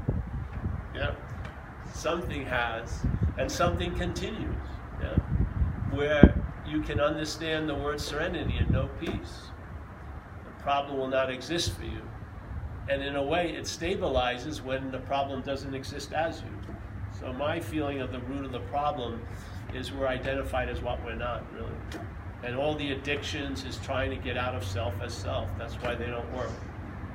[0.98, 1.14] Yeah.
[1.94, 3.02] Something has,
[3.38, 4.56] and something continues.
[5.02, 5.16] Yeah.
[5.92, 9.50] Where you can understand the word serenity and no peace.
[10.44, 12.02] The problem will not exist for you.
[12.90, 16.74] And in a way, it stabilizes when the problem doesn't exist as you.
[17.20, 19.22] So my feeling of the root of the problem
[19.74, 21.72] is we're identified as what we're not, really.
[22.44, 25.50] And all the addictions is trying to get out of self as self.
[25.58, 26.52] That's why they don't work.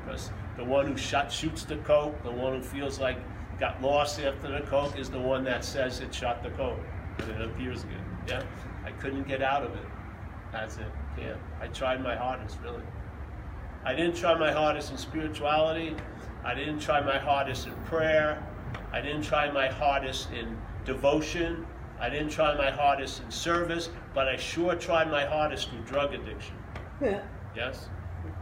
[0.05, 3.19] Because the one who shot, shoots the coke, the one who feels like
[3.63, 6.81] got lost after the coke is the one that says it shot the coke,
[7.19, 8.05] and it appears again.
[8.27, 8.43] Yeah,
[8.85, 9.85] I couldn't get out of it.
[10.51, 10.93] That's it.
[11.17, 12.83] Yeah, I tried my hardest, really.
[13.85, 15.95] I didn't try my hardest in spirituality.
[16.45, 18.45] I didn't try my hardest in prayer.
[18.93, 21.65] I didn't try my hardest in devotion.
[22.01, 26.15] I didn't try my hardest in service, but I sure tried my hardest through drug
[26.15, 26.57] addiction.
[27.01, 27.23] Yeah.
[27.55, 27.89] Yes?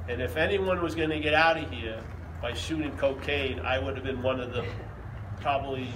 [0.08, 2.02] And if anyone was going to get out of here
[2.40, 4.64] by shooting cocaine, I would have been one of them
[5.40, 5.88] probably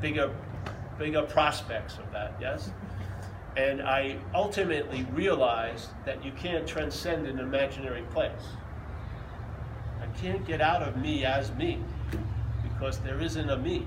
[0.00, 0.30] bigger,
[0.98, 2.70] bigger prospects of that, yes?
[3.56, 8.32] And I ultimately realized that you can't transcend an imaginary place.
[10.00, 11.78] I can't get out of me as me
[12.62, 13.86] because there isn't a me.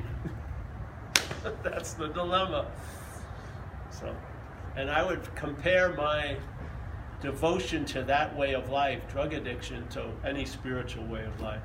[1.64, 2.66] That's the dilemma.
[3.92, 4.16] So,
[4.76, 6.38] And I would compare my
[7.22, 11.62] devotion to that way of life, drug addiction, to any spiritual way of life.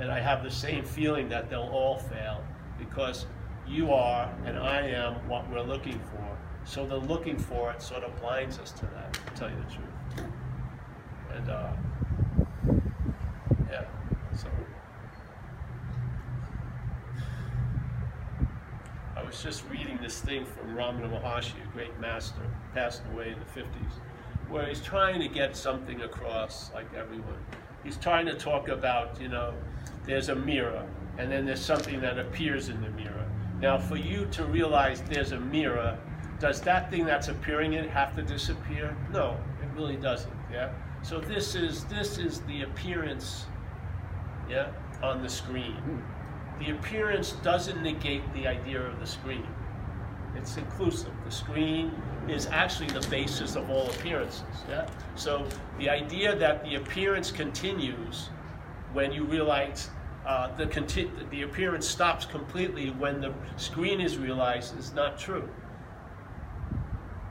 [0.00, 2.42] And I have the same feeling that they'll all fail
[2.78, 3.26] because
[3.66, 6.38] you are and I am what we're looking for.
[6.64, 9.74] So the looking for it sort of blinds us to that, to tell you the
[9.74, 10.28] truth.
[11.34, 11.72] And uh,
[13.70, 13.84] yeah,
[14.36, 14.48] so.
[19.16, 22.42] I was just reading this thing from Ramana Maharshi, a great master,
[22.74, 23.92] passed away in the 50s,
[24.48, 27.38] where he's trying to get something across, like everyone.
[27.82, 29.54] He's trying to talk about, you know,
[30.04, 30.86] there's a mirror,
[31.18, 33.28] and then there's something that appears in the mirror.
[33.60, 35.96] Now, for you to realize there's a mirror,
[36.40, 38.96] does that thing that's appearing in it have to disappear?
[39.12, 40.32] No, it really doesn't.
[40.50, 40.72] Yeah.
[41.02, 43.46] So this is this is the appearance,
[44.48, 44.68] yeah,
[45.02, 46.02] on the screen.
[46.58, 49.46] The appearance doesn't negate the idea of the screen.
[50.36, 51.12] It's inclusive.
[51.24, 51.92] The screen
[52.28, 54.42] is actually the basis of all appearances.
[54.68, 54.88] Yeah.
[55.14, 55.46] So
[55.78, 58.30] the idea that the appearance continues
[58.92, 59.90] when you realize
[60.26, 60.66] uh, the,
[61.30, 65.48] the appearance stops completely when the screen is realized is not true.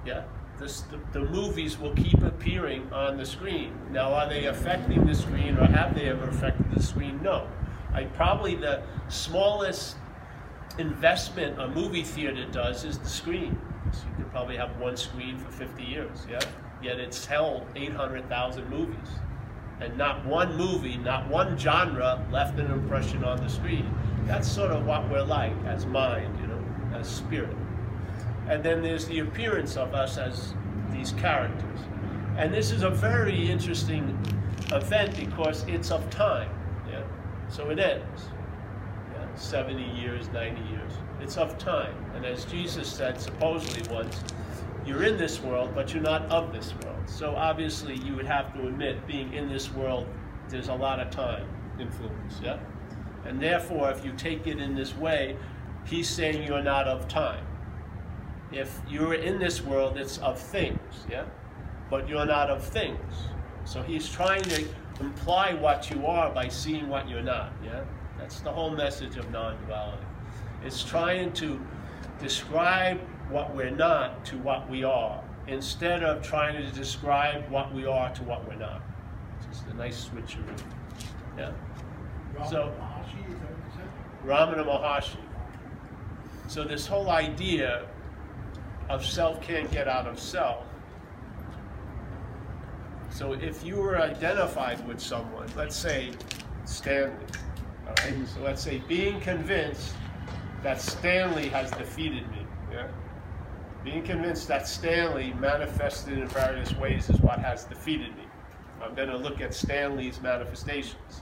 [0.06, 0.24] Yeah,
[0.60, 3.74] this, the, the movies will keep appearing on the screen.
[3.91, 7.21] Now, are they affecting the screen or have they ever affected the screen?
[7.21, 7.47] No.
[7.93, 9.97] I probably the smallest
[10.78, 13.60] investment a movie theater does is the screen.
[13.91, 16.39] So you could probably have one screen for 50 years, yeah?
[16.82, 19.10] Yet it's held 800,000 movies
[19.82, 23.91] and not one movie, not one genre left an impression on the screen.
[24.26, 26.63] That's sort of what we're like as mind, you know,
[26.94, 27.56] as spirit.
[28.48, 30.54] And then there's the appearance of us as
[30.91, 31.80] these characters.
[32.38, 34.17] And this is a very interesting
[34.72, 36.50] event because it's of time.
[36.89, 37.04] Yeah?
[37.50, 38.30] So it ends.
[39.13, 39.36] Yeah?
[39.36, 40.91] 70 years, 90 years.
[41.20, 41.96] It's of time.
[42.15, 44.24] And as Jesus said supposedly once,
[44.86, 46.90] you're in this world, but you're not of this world.
[47.06, 50.08] So obviously, you would have to admit, being in this world,
[50.50, 51.48] there's a lot of time
[51.80, 52.60] influence, yeah?
[53.26, 55.38] And therefore, if you take it in this way,
[55.86, 57.46] he's saying you're not of time.
[58.52, 61.26] If you're in this world, it's of things, yeah?
[61.90, 63.14] But you're not of things.
[63.66, 64.66] So he's trying to
[65.00, 67.84] imply what you are by seeing what you're not, yeah?
[68.18, 70.04] That's the whole message of non-duality.
[70.64, 71.60] It's trying to
[72.20, 77.86] describe what we're not to what we are instead of trying to describe what we
[77.86, 78.82] are to what we're not.
[79.38, 80.63] It's just a nice switcheroo.
[81.38, 81.51] Yeah.
[82.49, 82.73] So,
[84.25, 85.17] Ramana Maharshi.
[86.47, 87.88] So this whole idea
[88.89, 90.65] of self can't get out of self.
[93.10, 96.12] So if you were identified with someone, let's say
[96.65, 97.13] Stanley,
[97.88, 98.27] all right?
[98.27, 99.93] So let's say being convinced
[100.63, 102.40] that Stanley has defeated me?
[103.84, 108.24] Being convinced that Stanley manifested in various ways is what has defeated me.
[108.82, 111.22] I'm going to look at Stanley's manifestations.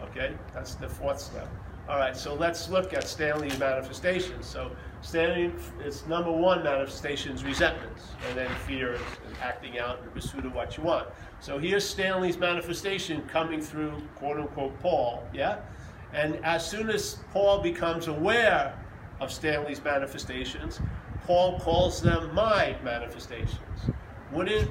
[0.00, 1.48] Okay, that's the fourth step.
[1.88, 4.46] All right, so let's look at Stanley's manifestations.
[4.46, 5.52] So Stanley,
[5.84, 10.54] its number one manifestation is resentments, and then fear and acting out in pursuit of
[10.54, 11.08] what you want.
[11.40, 15.60] So here's Stanley's manifestation coming through quote unquote Paul, yeah?
[16.12, 18.78] And as soon as Paul becomes aware
[19.20, 20.80] of Stanley's manifestations,
[21.28, 23.58] Paul calls them my manifestations.
[24.32, 24.70] Wouldn't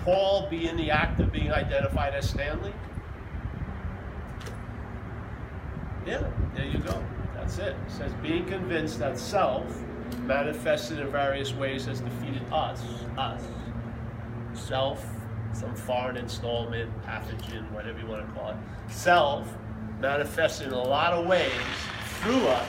[0.00, 2.74] Paul be in the act of being identified as Stanley?
[6.06, 6.22] Yeah,
[6.54, 7.02] there you go.
[7.32, 7.74] That's it.
[7.86, 9.64] It says, being convinced that self,
[10.24, 12.82] manifested in various ways, has defeated us,
[13.16, 13.42] us.
[14.52, 15.06] Self,
[15.54, 18.56] some foreign installment, pathogen, whatever you want to call it.
[18.88, 19.48] Self,
[20.00, 21.50] manifested in a lot of ways
[22.20, 22.68] through us,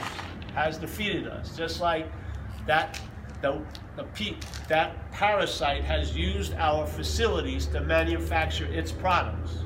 [0.54, 1.54] has defeated us.
[1.54, 2.10] Just like
[2.66, 2.98] that
[3.42, 3.60] the,
[3.96, 4.34] the
[4.68, 9.64] that parasite has used our facilities to manufacture its products.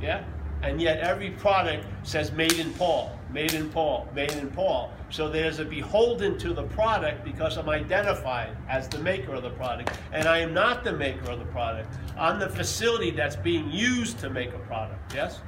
[0.00, 0.24] Yeah?
[0.62, 4.92] And yet every product says made in Paul, made in Paul, made in Paul.
[5.10, 9.50] So there's a beholden to the product because I'm identified as the maker of the
[9.50, 9.90] product.
[10.12, 11.92] And I am not the maker of the product.
[12.16, 15.14] I'm the facility that's being used to make a product.
[15.14, 15.40] Yes?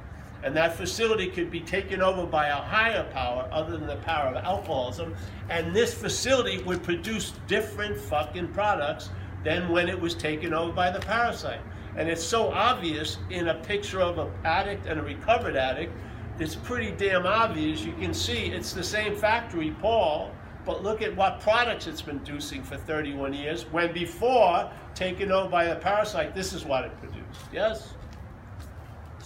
[0.45, 4.27] And that facility could be taken over by a higher power other than the power
[4.27, 5.15] of alcoholism,
[5.49, 9.09] and this facility would produce different fucking products
[9.43, 11.61] than when it was taken over by the parasite.
[11.97, 15.91] And it's so obvious in a picture of an addict and a recovered addict,
[16.37, 17.81] it's pretty damn obvious.
[17.81, 20.31] You can see it's the same factory, Paul,
[20.63, 25.49] but look at what products it's been producing for 31 years, when before taken over
[25.49, 27.39] by the parasite, this is what it produced.
[27.51, 27.94] Yes?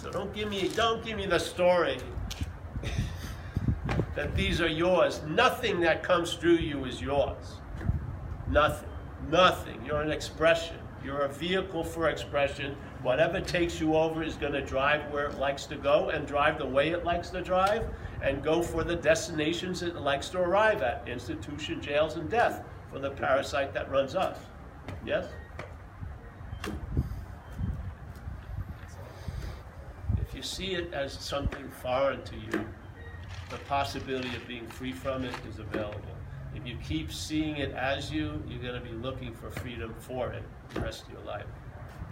[0.00, 1.98] So don't give me, don't give me the story
[4.14, 5.20] that these are yours.
[5.28, 7.58] Nothing that comes through you is yours.
[8.48, 8.88] Nothing.
[9.28, 9.84] Nothing.
[9.84, 10.76] You're an expression.
[11.04, 12.76] You're a vehicle for expression.
[13.02, 16.58] Whatever takes you over is going to drive where it likes to go and drive
[16.58, 17.86] the way it likes to drive
[18.22, 22.98] and go for the destinations it likes to arrive at institution, jails, and death for
[22.98, 24.38] the parasite that runs us.
[25.04, 25.26] Yes?
[30.29, 32.64] If you see it as something foreign to you,
[33.50, 36.00] the possibility of being free from it is available.
[36.54, 40.32] If you keep seeing it as you, you're going to be looking for freedom for
[40.32, 41.44] it the rest of your life.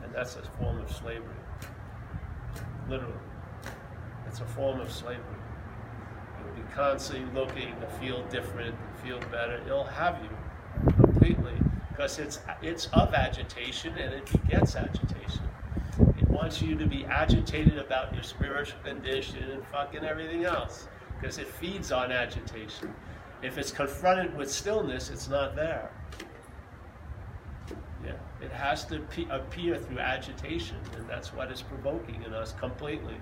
[0.04, 1.40] And that's a form of slavery.
[2.86, 3.14] Literally.
[4.26, 5.24] It's a form of slavery.
[6.44, 9.58] You'll be constantly looking to feel different, feel better.
[9.64, 11.54] It'll have you completely
[11.88, 15.48] because it's, it's of agitation and it begets agitation.
[16.38, 20.86] Wants you to be agitated about your spiritual condition and fucking everything else
[21.20, 22.94] because it feeds on agitation.
[23.42, 25.90] If it's confronted with stillness, it's not there.
[28.04, 33.16] Yeah, it has to appear through agitation, and that's what it's provoking in us completely.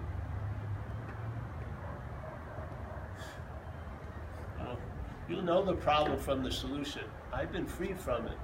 [5.26, 7.02] you'll know the problem from the solution.
[7.32, 8.38] I've been free from it,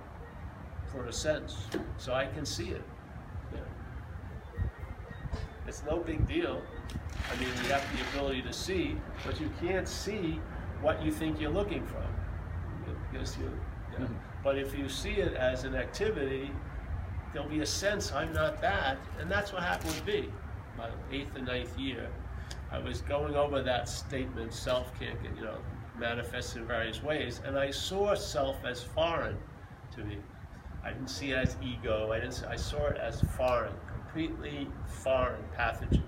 [0.87, 1.69] for a sense,
[1.99, 2.83] so I can see it.
[5.67, 6.61] It's no big deal.
[7.31, 10.41] I mean, you have the ability to see, but you can't see
[10.81, 12.03] what you think you're looking from.
[13.11, 13.51] Because you,
[13.93, 14.05] yeah.
[14.05, 14.15] mm-hmm.
[14.43, 16.51] But if you see it as an activity,
[17.33, 20.29] there'll be a sense I'm not that, and that's what happened with me.
[20.77, 22.09] My eighth and ninth year,
[22.71, 25.59] I was going over that statement, self can't get, you know,
[25.99, 29.37] manifest in various ways, and I saw self as foreign
[29.95, 30.19] to me.
[30.85, 32.11] I didn't see it as ego.
[32.13, 32.45] I didn't.
[32.49, 33.75] I saw it as foreign,
[34.13, 36.03] completely foreign pathogen.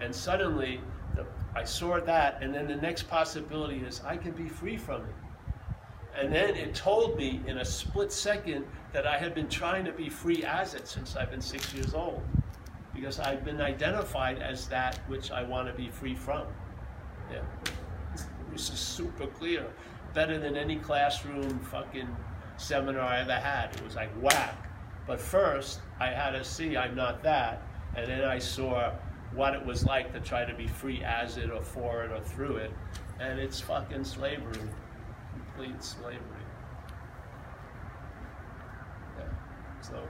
[0.00, 0.80] And suddenly,
[1.14, 5.02] the, I saw that, and then the next possibility is I can be free from
[5.02, 5.14] it.
[6.16, 9.92] And then it told me in a split second that I had been trying to
[9.92, 12.22] be free as it since I've been six years old.
[12.94, 16.46] Because I've been identified as that which I want to be free from.
[17.30, 17.42] Yeah.
[18.50, 19.66] This is super clear.
[20.14, 22.08] Better than any classroom fucking
[22.56, 23.76] seminar I ever had.
[23.76, 24.67] It was like whack.
[25.08, 27.62] But first, I had to see I'm not that.
[27.96, 28.92] And then I saw
[29.34, 32.20] what it was like to try to be free as it or for it or
[32.20, 32.70] through it.
[33.18, 34.60] And it's fucking slavery,
[35.32, 36.20] complete slavery.
[39.18, 39.24] Yeah.
[39.80, 40.02] So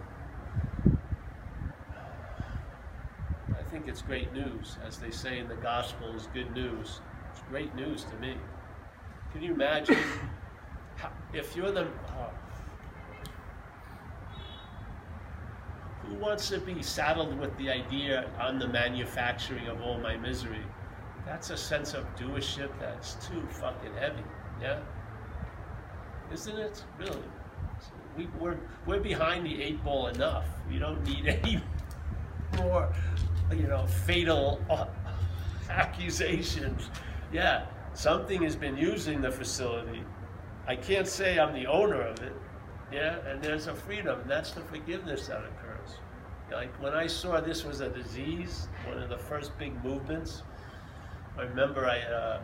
[3.57, 4.79] I think it's great news.
[4.85, 7.01] As they say in the gospel is good news.
[7.31, 8.35] It's great news to me.
[9.33, 9.97] Can you imagine
[10.97, 12.31] how, if you're the uh,
[16.19, 20.65] wants to be saddled with the idea on the manufacturing of all my misery?
[21.27, 24.23] That's a sense of doership that's too fucking heavy,
[24.61, 24.81] yeah?
[26.33, 26.85] Isn't it?
[26.99, 27.23] Really?
[28.17, 30.47] We, we're, we're behind the eight ball enough.
[30.69, 31.63] We don't need any
[32.57, 32.93] more,
[33.51, 34.87] you know, fatal uh,
[35.71, 36.91] accusations.
[37.33, 40.03] Yeah, something has been using the facility.
[40.67, 42.35] I can't say I'm the owner of it.
[42.93, 44.21] Yeah, and there's a freedom.
[44.21, 45.68] and That's the forgiveness that occurs.
[46.53, 50.43] Like when I saw this was a disease, one of the first big movements,
[51.37, 52.41] I remember I, uh,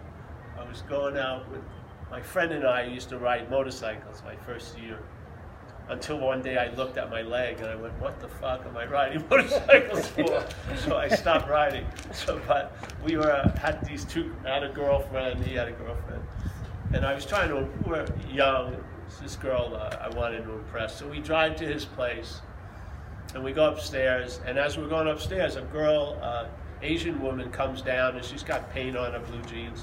[0.58, 1.62] I was going out with
[2.10, 4.98] my friend and I used to ride motorcycles my first year.
[5.88, 8.76] Until one day I looked at my leg and I went, what the fuck am
[8.76, 10.46] I riding motorcycles for?
[10.76, 11.86] so I stopped riding.
[12.12, 15.72] So, but we were, uh, had these two, I had a girlfriend, he had a
[15.72, 16.22] girlfriend.
[16.92, 18.76] And I was trying to, we were young,
[19.20, 20.98] this girl uh, I wanted to impress.
[20.98, 22.40] So we drive to his place
[23.34, 24.40] and we go upstairs.
[24.46, 26.46] And as we're going upstairs, a girl, uh,
[26.82, 29.82] Asian woman, comes down and she's got paint on her blue jeans.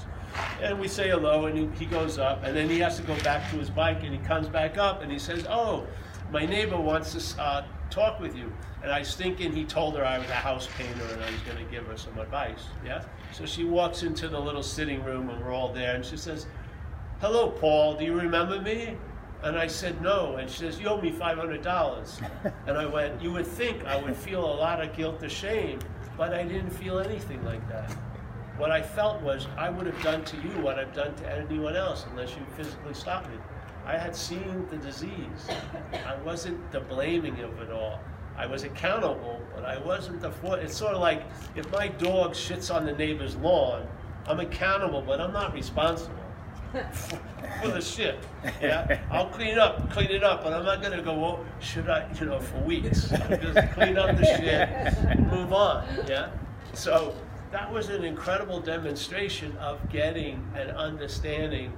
[0.62, 3.14] And we say hello, and he, he goes up, and then he has to go
[3.22, 5.86] back to his bike, and he comes back up, and he says, "Oh,
[6.30, 8.50] my neighbor wants to uh, talk with you."
[8.82, 11.40] And I was thinking he told her I was a house painter and I was
[11.42, 12.64] going to give her some advice.
[12.84, 13.04] Yeah.
[13.32, 16.46] So she walks into the little sitting room, and we're all there, and she says,
[17.20, 17.94] "Hello, Paul.
[17.94, 18.96] Do you remember me?"
[19.42, 20.36] And I said, no.
[20.36, 22.52] And she says, you owe me $500.
[22.66, 25.80] and I went, you would think I would feel a lot of guilt or shame,
[26.16, 27.90] but I didn't feel anything like that.
[28.56, 31.74] What I felt was I would have done to you what I've done to anyone
[31.74, 33.36] else unless you physically stopped me.
[33.84, 35.48] I had seen the disease.
[36.06, 37.98] I wasn't the blaming of it all.
[38.36, 41.24] I was accountable, but I wasn't the for It's sort of like
[41.56, 43.86] if my dog shits on the neighbor's lawn,
[44.26, 46.21] I'm accountable, but I'm not responsible
[47.60, 48.18] for the shit.
[48.60, 51.18] Yeah, I'll clean up, clean it up, but I'm not gonna go.
[51.18, 53.08] Well, should I, you know, for weeks?
[53.08, 54.68] Just clean up the shit
[55.06, 55.86] and move on.
[56.06, 56.30] Yeah.
[56.72, 57.14] So
[57.50, 61.72] that was an incredible demonstration of getting and understanding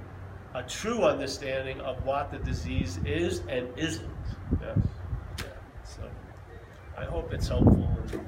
[0.53, 4.09] a true understanding of what the disease is and isn't.
[4.61, 4.75] Yeah.
[5.39, 5.45] yeah.
[5.83, 6.01] So
[6.97, 7.89] I hope it's helpful.
[8.01, 8.27] And,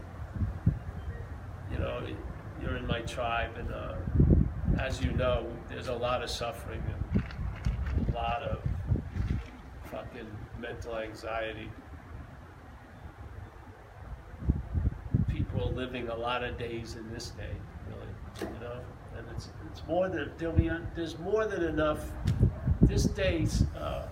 [1.71, 2.01] you know,
[2.61, 3.93] you're in my tribe, and uh,
[4.79, 6.81] as you know, there's a lot of suffering
[7.13, 7.23] and
[8.09, 8.59] a lot of
[9.91, 10.27] fucking
[10.59, 11.69] mental anxiety.
[15.27, 17.55] People are living a lot of days in this day,
[17.87, 18.79] really, you know,
[19.17, 22.11] and it's it's more than there'll be there's more than enough.
[22.81, 23.47] This day
[23.77, 24.07] uh,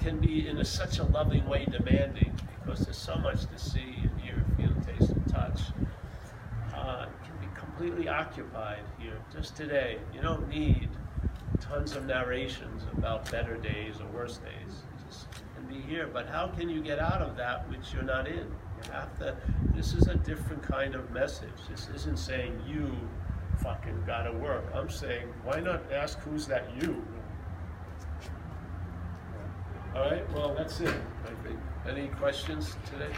[0.00, 3.94] can be in a, such a loving way demanding because there's so much to see
[4.02, 5.60] and hear, feel, taste, and touch.
[7.76, 9.98] Completely occupied here just today.
[10.14, 10.88] You don't need
[11.60, 14.82] tons of narrations about better days or worse days.
[15.06, 16.06] Just can be here.
[16.06, 18.46] But how can you get out of that which you're not in?
[18.84, 19.36] You have to.
[19.74, 21.48] This is a different kind of message.
[21.70, 22.94] This isn't saying you
[23.62, 24.64] fucking gotta work.
[24.74, 27.04] I'm saying, why not ask who's that you?
[29.94, 30.94] All right, well, that's it,
[31.24, 31.58] I think.
[31.86, 33.14] Any questions today?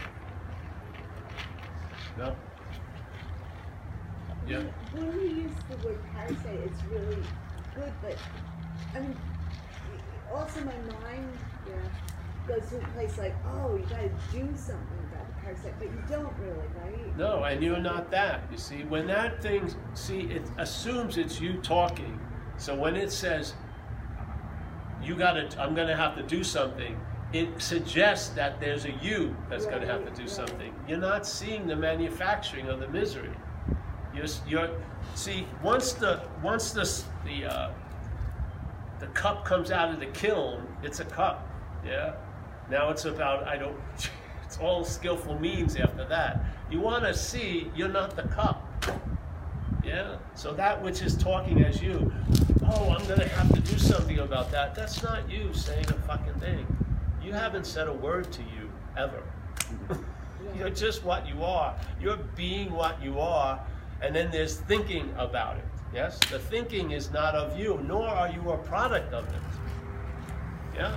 [2.17, 2.35] No?
[4.47, 4.63] Yeah?
[4.93, 7.17] When we use the word parasite, it's really
[7.75, 8.17] good, but
[8.95, 9.15] I mean,
[10.33, 11.29] also my mind
[11.67, 11.75] yeah,
[12.47, 16.03] goes to a place like, oh, you gotta do something about the parasite, but you
[16.07, 17.17] don't really, right?
[17.17, 18.43] No, and you're not that.
[18.51, 22.19] You see, when that thing, see, it assumes it's you talking.
[22.57, 23.53] So when it says,
[25.01, 26.99] you gotta, I'm gonna have to do something,
[27.33, 30.29] it suggests that there's a you that's right, gonna have to do right.
[30.29, 30.73] something.
[30.87, 33.33] You're not seeing the manufacturing of the misery.
[34.15, 34.69] You're, you're
[35.13, 37.71] see, once the, once the, the, uh,
[38.99, 41.47] the cup comes out of the kiln, it's a cup,
[41.85, 42.13] yeah?
[42.69, 43.77] Now it's about, I don't,
[44.45, 46.45] it's all skillful means after that.
[46.69, 48.61] You want to see you're not the cup.
[49.83, 50.17] Yeah?
[50.33, 52.11] So that which is talking as you,
[52.65, 54.73] oh, I'm going to have to do something about that.
[54.73, 56.65] That's not you saying a fucking thing.
[57.21, 59.21] You haven't said a word to you ever.
[60.57, 61.75] you're just what you are.
[62.01, 63.59] You're being what you are,
[64.05, 65.65] and then there's thinking about it.
[65.91, 66.19] Yes?
[66.29, 69.41] The thinking is not of you, nor are you a product of it.
[70.75, 70.95] Yeah?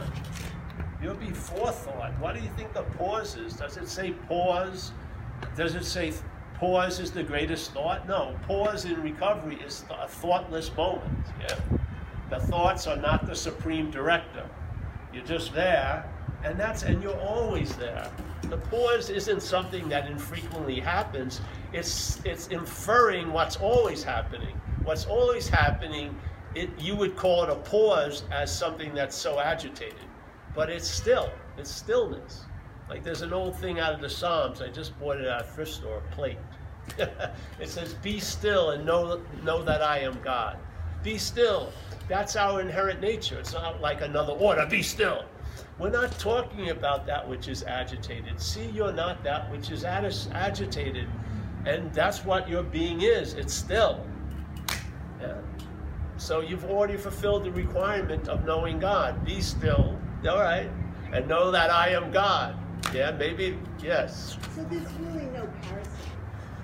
[1.02, 2.12] You'll be forethought.
[2.20, 3.54] What do you think the pause is?
[3.54, 4.92] Does it say pause?
[5.56, 6.12] Does it say
[6.56, 8.06] pause is the greatest thought?
[8.06, 8.36] No.
[8.46, 11.26] Pause in recovery is a thoughtless moment.
[11.40, 11.58] Yeah?
[12.28, 14.46] The thoughts are not the supreme director.
[15.14, 16.04] You're just there,
[16.44, 18.10] and that's and you're always there.
[18.42, 21.40] The pause isn't something that infrequently happens.
[21.72, 24.58] It's it's inferring what's always happening
[24.88, 26.18] what's always happening,
[26.54, 29.98] it, you would call it a pause as something that's so agitated.
[30.54, 32.46] But it's still, it's stillness.
[32.88, 35.44] Like there's an old thing out of the Psalms, I just bought it at a
[35.44, 36.38] thrift store, plate.
[36.98, 40.56] it says, Be still and know, know that I am God.
[41.02, 41.70] Be still.
[42.08, 43.38] That's our inherent nature.
[43.38, 45.26] It's not like another order, be still.
[45.78, 48.40] We're not talking about that which is agitated.
[48.40, 51.08] See, you're not that which is agitated.
[51.66, 53.34] And that's what your being is.
[53.34, 54.04] It's still.
[55.20, 55.36] Yeah.
[56.16, 59.24] So you've already fulfilled the requirement of knowing God.
[59.24, 59.96] Be still,
[60.28, 60.68] all right,
[61.12, 62.56] and know that I am God.
[62.92, 64.36] Yeah, maybe, yes.
[64.56, 65.92] So there's really no parasite?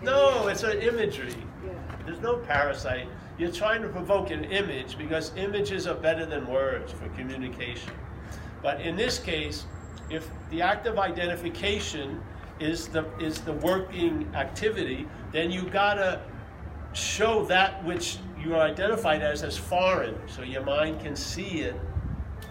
[0.02, 1.34] No, it's an imagery.
[1.64, 1.72] Yeah.
[2.04, 3.06] There's no parasite.
[3.38, 7.92] You're trying to provoke an image because images are better than words for communication.
[8.64, 9.66] But in this case,
[10.08, 12.22] if the act of identification
[12.60, 16.22] is the is the working activity, then you gotta
[16.94, 21.76] show that which you are identified as as foreign, so your mind can see it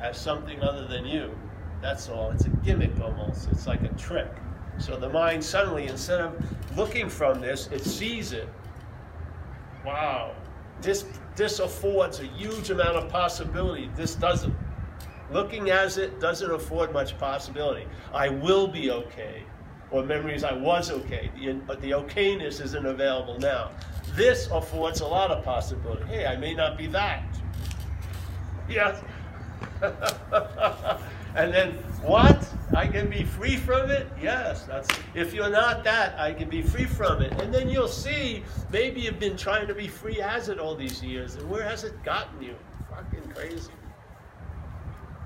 [0.04, 1.36] as something other than you.
[1.82, 2.30] That's all.
[2.30, 3.50] It's a gimmick almost.
[3.52, 4.32] It's like a trick.
[4.78, 8.48] So the mind suddenly, instead of looking from this, it sees it.
[9.84, 10.36] Wow.
[10.80, 11.06] This
[11.36, 13.90] this affords a huge amount of possibility.
[13.96, 14.54] This doesn't.
[15.32, 17.88] Looking as it doesn't afford much possibility.
[18.14, 19.44] I will be okay.
[19.92, 21.30] Or memories I was okay.
[21.68, 23.72] But uh, the okayness isn't available now.
[24.16, 26.04] This affords a lot of possibility.
[26.06, 27.24] Hey, I may not be that.
[28.68, 29.02] Yes.
[31.36, 32.48] and then what?
[32.76, 34.08] I can be free from it?
[34.22, 34.64] Yes.
[34.64, 37.40] That's if you're not that, I can be free from it.
[37.42, 41.04] And then you'll see maybe you've been trying to be free as it all these
[41.04, 41.36] years.
[41.36, 42.56] And where has it gotten you?
[42.90, 43.72] Fucking crazy.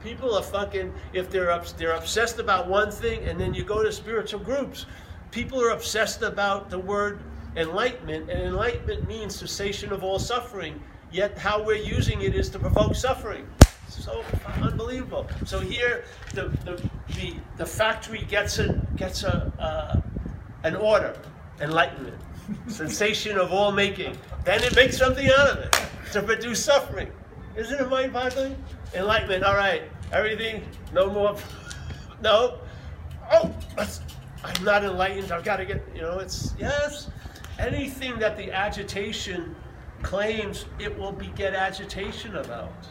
[0.07, 3.83] People are fucking if they're up, they're obsessed about one thing and then you go
[3.83, 4.85] to spiritual groups.
[5.31, 7.19] People are obsessed about the word
[7.57, 10.81] enlightenment, and enlightenment means cessation of all suffering.
[11.11, 13.45] Yet how we're using it is to provoke suffering.
[13.89, 14.23] So
[14.61, 15.27] unbelievable.
[15.45, 16.81] So here, the the
[17.15, 19.99] the, the factory gets a gets a uh,
[20.63, 21.19] an order,
[21.59, 22.15] enlightenment,
[22.67, 24.17] sensation of all making.
[24.45, 25.75] Then it makes something out of it
[26.13, 27.11] to produce suffering.
[27.57, 28.55] Isn't it mind-boggling?
[28.93, 29.43] Enlightenment.
[29.43, 29.81] All right,
[30.11, 30.63] everything.
[30.93, 31.35] No more.
[32.19, 32.57] No.
[33.31, 35.31] Oh, I'm not enlightened.
[35.31, 35.83] I've got to get.
[35.93, 37.11] You know, it's yes.
[37.59, 39.55] Anything that the agitation
[40.01, 42.87] claims, it will beget agitation about.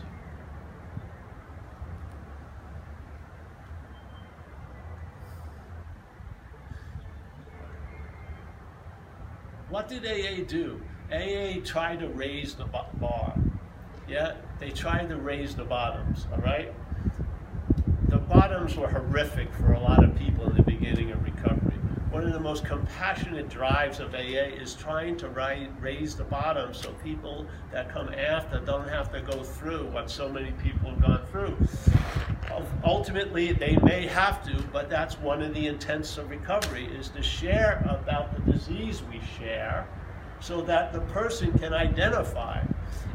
[9.68, 10.80] What did AA do?
[11.12, 13.34] AA tried to raise the bar.
[14.08, 16.72] Yeah, they tried to raise the bottoms, all right?
[18.66, 21.76] Bottoms were horrific for a lot of people in the beginning of recovery.
[22.10, 26.90] One of the most compassionate drives of AA is trying to raise the bottom so
[26.94, 31.26] people that come after don't have to go through what so many people have gone
[31.30, 31.56] through.
[32.82, 37.22] Ultimately, they may have to, but that's one of the intents of recovery is to
[37.22, 39.86] share about the disease we share
[40.40, 42.64] so that the person can identify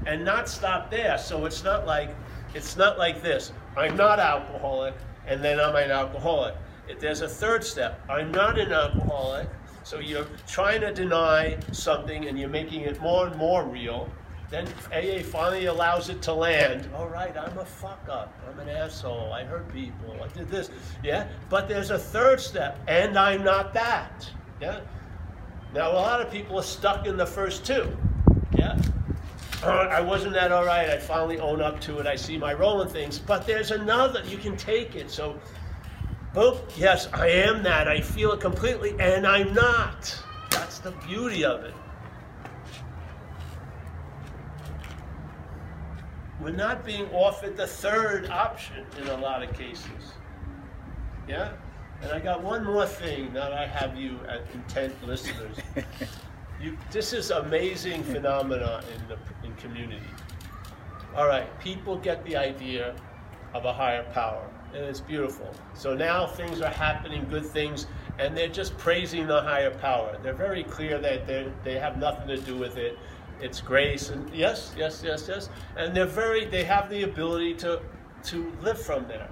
[0.05, 1.17] and not stop there.
[1.17, 2.15] So it's not like
[2.53, 3.51] it's not like this.
[3.75, 4.93] I'm not alcoholic,
[5.27, 6.55] and then I'm an alcoholic.
[6.87, 8.01] If there's a third step.
[8.09, 9.47] I'm not an alcoholic.
[9.83, 14.09] So you're trying to deny something and you're making it more and more real.
[14.49, 16.89] Then AA finally allows it to land.
[16.93, 18.37] All right, I'm a fuck up.
[18.49, 19.31] I'm an asshole.
[19.31, 20.17] I hurt people.
[20.21, 20.69] I did this.
[21.01, 21.27] Yeah?
[21.49, 24.29] But there's a third step, and I'm not that.
[24.59, 24.81] Yeah?
[25.73, 27.97] Now, a lot of people are stuck in the first two.
[28.53, 28.77] Yeah?
[29.63, 30.89] Uh, I wasn't that all right.
[30.89, 32.07] I finally own up to it.
[32.07, 33.19] I see my role in things.
[33.19, 34.23] But there's another.
[34.25, 35.11] You can take it.
[35.11, 35.39] So,
[36.33, 37.87] boom, yes, I am that.
[37.87, 40.19] I feel it completely, and I'm not.
[40.49, 41.73] That's the beauty of it.
[46.41, 50.13] We're not being offered the third option in a lot of cases.
[51.27, 51.51] Yeah?
[52.01, 55.57] And I got one more thing that I have you at intent listeners.
[56.61, 59.17] you, this is amazing phenomena in the
[59.61, 60.05] community.
[61.15, 62.95] All right, people get the idea
[63.53, 65.53] of a higher power, and it's beautiful.
[65.73, 67.87] So now things are happening, good things,
[68.17, 70.17] and they're just praising the higher power.
[70.23, 71.27] They're very clear that
[71.63, 72.97] they have nothing to do with it.
[73.41, 76.45] It's grace, and yes, yes, yes, yes, and they're very.
[76.45, 77.81] They have the ability to
[78.25, 79.29] to live from there.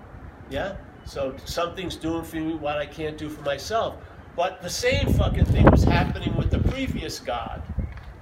[0.49, 0.75] Yeah.
[1.05, 3.95] So something's doing for me what I can't do for myself.
[4.36, 7.61] But the same fucking thing was happening with the previous God,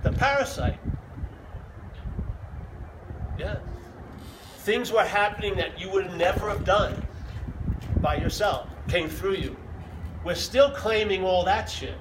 [0.04, 0.80] the parasite.
[3.38, 3.58] Yeah.
[4.60, 7.06] Things were happening that you would never have done
[8.02, 9.56] by yourself, came through you.
[10.24, 11.96] We're still claiming all that shit.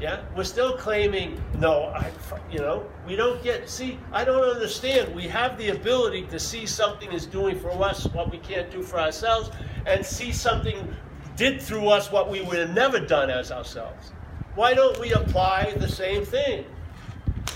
[0.00, 2.12] Yeah, we're still claiming, no, I,
[2.52, 5.12] you know, we don't get, see, I don't understand.
[5.12, 8.82] We have the ability to see something is doing for us what we can't do
[8.82, 9.50] for ourselves
[9.86, 10.94] and see something
[11.34, 14.12] did through us what we would have never done as ourselves.
[14.54, 16.64] Why don't we apply the same thing?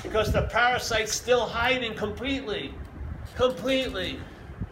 [0.03, 2.75] Because the parasite's still hiding completely.
[3.37, 4.19] Completely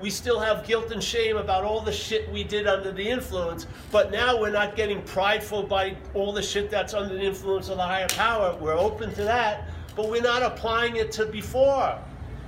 [0.00, 3.66] we still have guilt and shame about all the shit we did under the influence,
[3.92, 7.76] but now we're not getting prideful by all the shit that's under the influence of
[7.76, 8.56] the higher power.
[8.58, 11.98] We're open to that, but we're not applying it to before.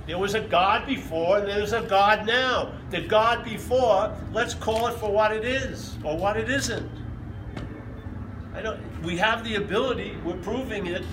[0.07, 2.73] There was a God before, and there's a God now.
[2.89, 6.89] The God before, let's call it for what it is or what it isn't.
[8.53, 8.79] I don't.
[9.01, 10.17] We have the ability.
[10.23, 11.03] We're proving it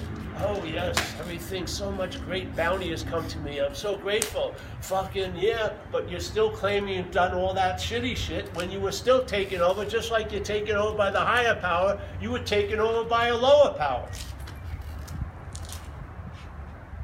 [0.43, 3.61] Oh, yes, everything, so much great bounty has come to me.
[3.61, 4.55] I'm so grateful.
[4.81, 8.93] Fucking, yeah, but you're still claiming you've done all that shitty shit when you were
[8.93, 12.81] still taken over, just like you're taken over by the higher power, you were taken
[12.81, 14.09] over by a lower power.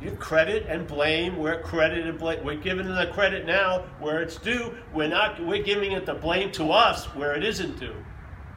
[0.00, 2.42] You credit and blame We're credit and blame.
[2.42, 4.74] We're giving the credit now where it's due.
[4.94, 5.44] We're not.
[5.44, 7.96] We're giving it the blame to us where it isn't due.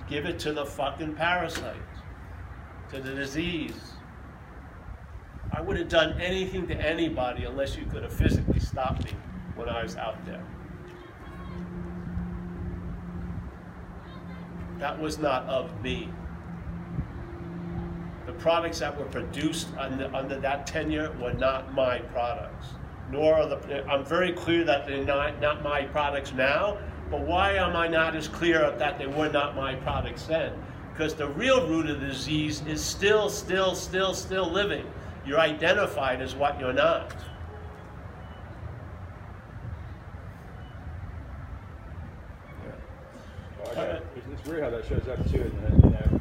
[0.10, 1.76] Give it to the fucking parasite,
[2.92, 3.94] to the disease
[5.60, 9.12] I would have done anything to anybody unless you could have physically stopped me
[9.58, 10.42] when I was out there.
[14.78, 16.08] That was not of me.
[18.26, 22.68] The products that were produced under, under that tenure were not my products.
[23.12, 26.78] Nor are the, I'm very clear that they're not, not my products now,
[27.12, 30.54] but why am I not as clear that they were not my products then?
[30.94, 34.86] Because the real root of the disease is still, still, still, still living.
[35.26, 37.14] You're identified as what you're not.
[43.76, 44.02] Well,
[44.34, 45.42] it's weird how that shows up too.
[45.42, 46.20] In the, you know,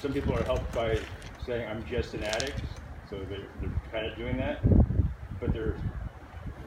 [0.00, 0.98] some people are helped by
[1.46, 2.60] saying I'm just an addict,
[3.08, 4.60] so they're, they're kind of doing that,
[5.40, 5.76] but they're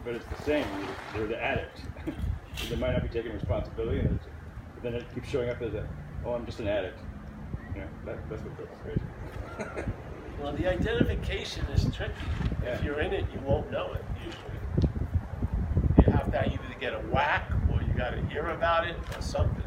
[0.06, 0.68] but it's the same.
[1.14, 1.82] They're the addict.
[2.70, 4.20] they might not be taking responsibility, and
[4.76, 5.88] but then it keeps showing up as a
[6.26, 7.00] oh I'm just an addict.
[7.74, 9.92] You know, that, that's what drives crazy.
[10.42, 12.14] Well, the identification is tricky.
[12.64, 12.70] Yeah.
[12.70, 14.44] If you're in it, you won't know it usually.
[16.06, 19.22] You have to either get a whack or you got to hear about it or
[19.22, 19.64] something.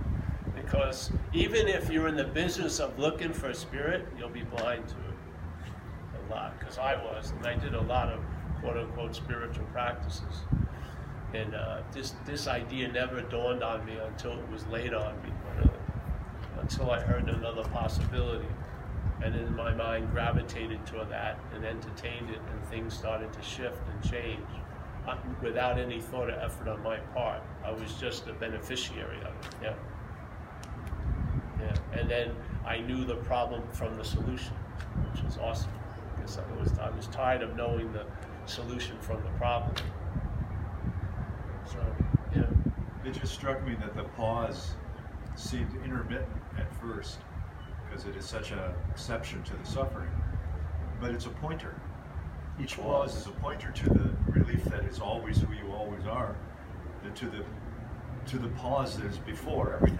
[0.54, 4.86] Because even if you're in the business of looking for a spirit, you'll be blind
[4.88, 6.58] to it a lot.
[6.58, 8.20] Because I was, and I did a lot of
[8.60, 10.42] quote unquote spiritual practices.
[11.34, 15.30] And uh, this this idea never dawned on me until it was laid on me,
[15.56, 15.70] really.
[16.60, 18.46] until I heard another possibility,
[19.22, 23.80] and then my mind gravitated toward that and entertained it, and things started to shift
[23.92, 24.46] and change
[25.06, 27.42] uh, without any thought or effort on my part.
[27.64, 29.54] I was just a beneficiary of it.
[29.62, 29.74] Yeah.
[31.60, 31.98] Yeah.
[31.98, 34.54] And then I knew the problem from the solution,
[35.10, 35.72] which was awesome
[36.16, 38.04] because I was I was tired of knowing the
[38.46, 39.74] solution from the problem.
[41.66, 41.78] So,
[42.34, 42.44] yeah.
[43.04, 44.72] It just struck me that the pause
[45.34, 47.18] seemed intermittent at first
[47.98, 48.58] because it is such an
[48.90, 50.10] exception to the suffering,
[51.00, 51.74] but it's a pointer.
[52.60, 56.36] Each pause is a pointer to the relief that is always who you always are,
[57.04, 57.44] and to the
[58.26, 59.98] to the pause that is before everything.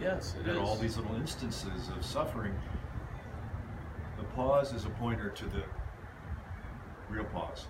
[0.00, 2.54] Yes, it There are all these little instances of suffering.
[4.18, 5.62] The pause is a pointer to the
[7.08, 7.66] real pause.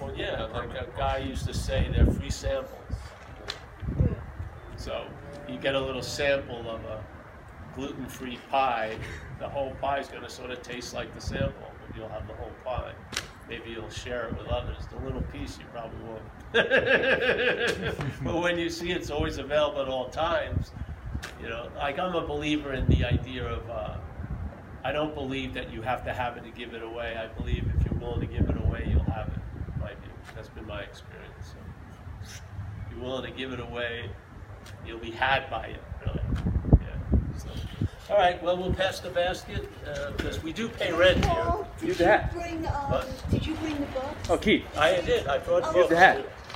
[0.00, 2.72] Well, yeah, like a guy used to say, they're free samples.
[4.76, 5.06] So
[5.48, 7.04] you get a little sample of a
[7.78, 8.98] gluten-free pie,
[9.38, 12.26] the whole pie is going to sort of taste like the sample, but you'll have
[12.26, 12.92] the whole pie.
[13.48, 14.78] Maybe you'll share it with others.
[14.90, 16.22] The little piece you probably won't.
[18.24, 20.72] but when you see it's always available at all times,
[21.40, 23.70] you know, like I'm a believer in the idea of.
[23.70, 23.96] Uh,
[24.84, 27.16] I don't believe that you have to have it to give it away.
[27.16, 29.40] I believe if you're willing to give it away, you'll have it.
[29.80, 30.12] My view.
[30.34, 31.52] That's been my experience.
[32.22, 32.30] So,
[32.86, 34.08] if you're willing to give it away,
[34.86, 35.82] you'll be had by it.
[36.06, 36.20] Really.
[37.46, 37.52] Yeah.
[38.06, 38.42] So, all right.
[38.42, 41.34] Well, we'll pass the basket uh, because we do pay rent here.
[41.34, 42.32] Paul, Use did the hat.
[42.34, 44.30] you bring, um, did you bring the books?
[44.30, 44.64] Oh, Keith.
[44.76, 45.26] I did.
[45.26, 45.88] I brought Oh, books.
[45.90, 46.24] the hat.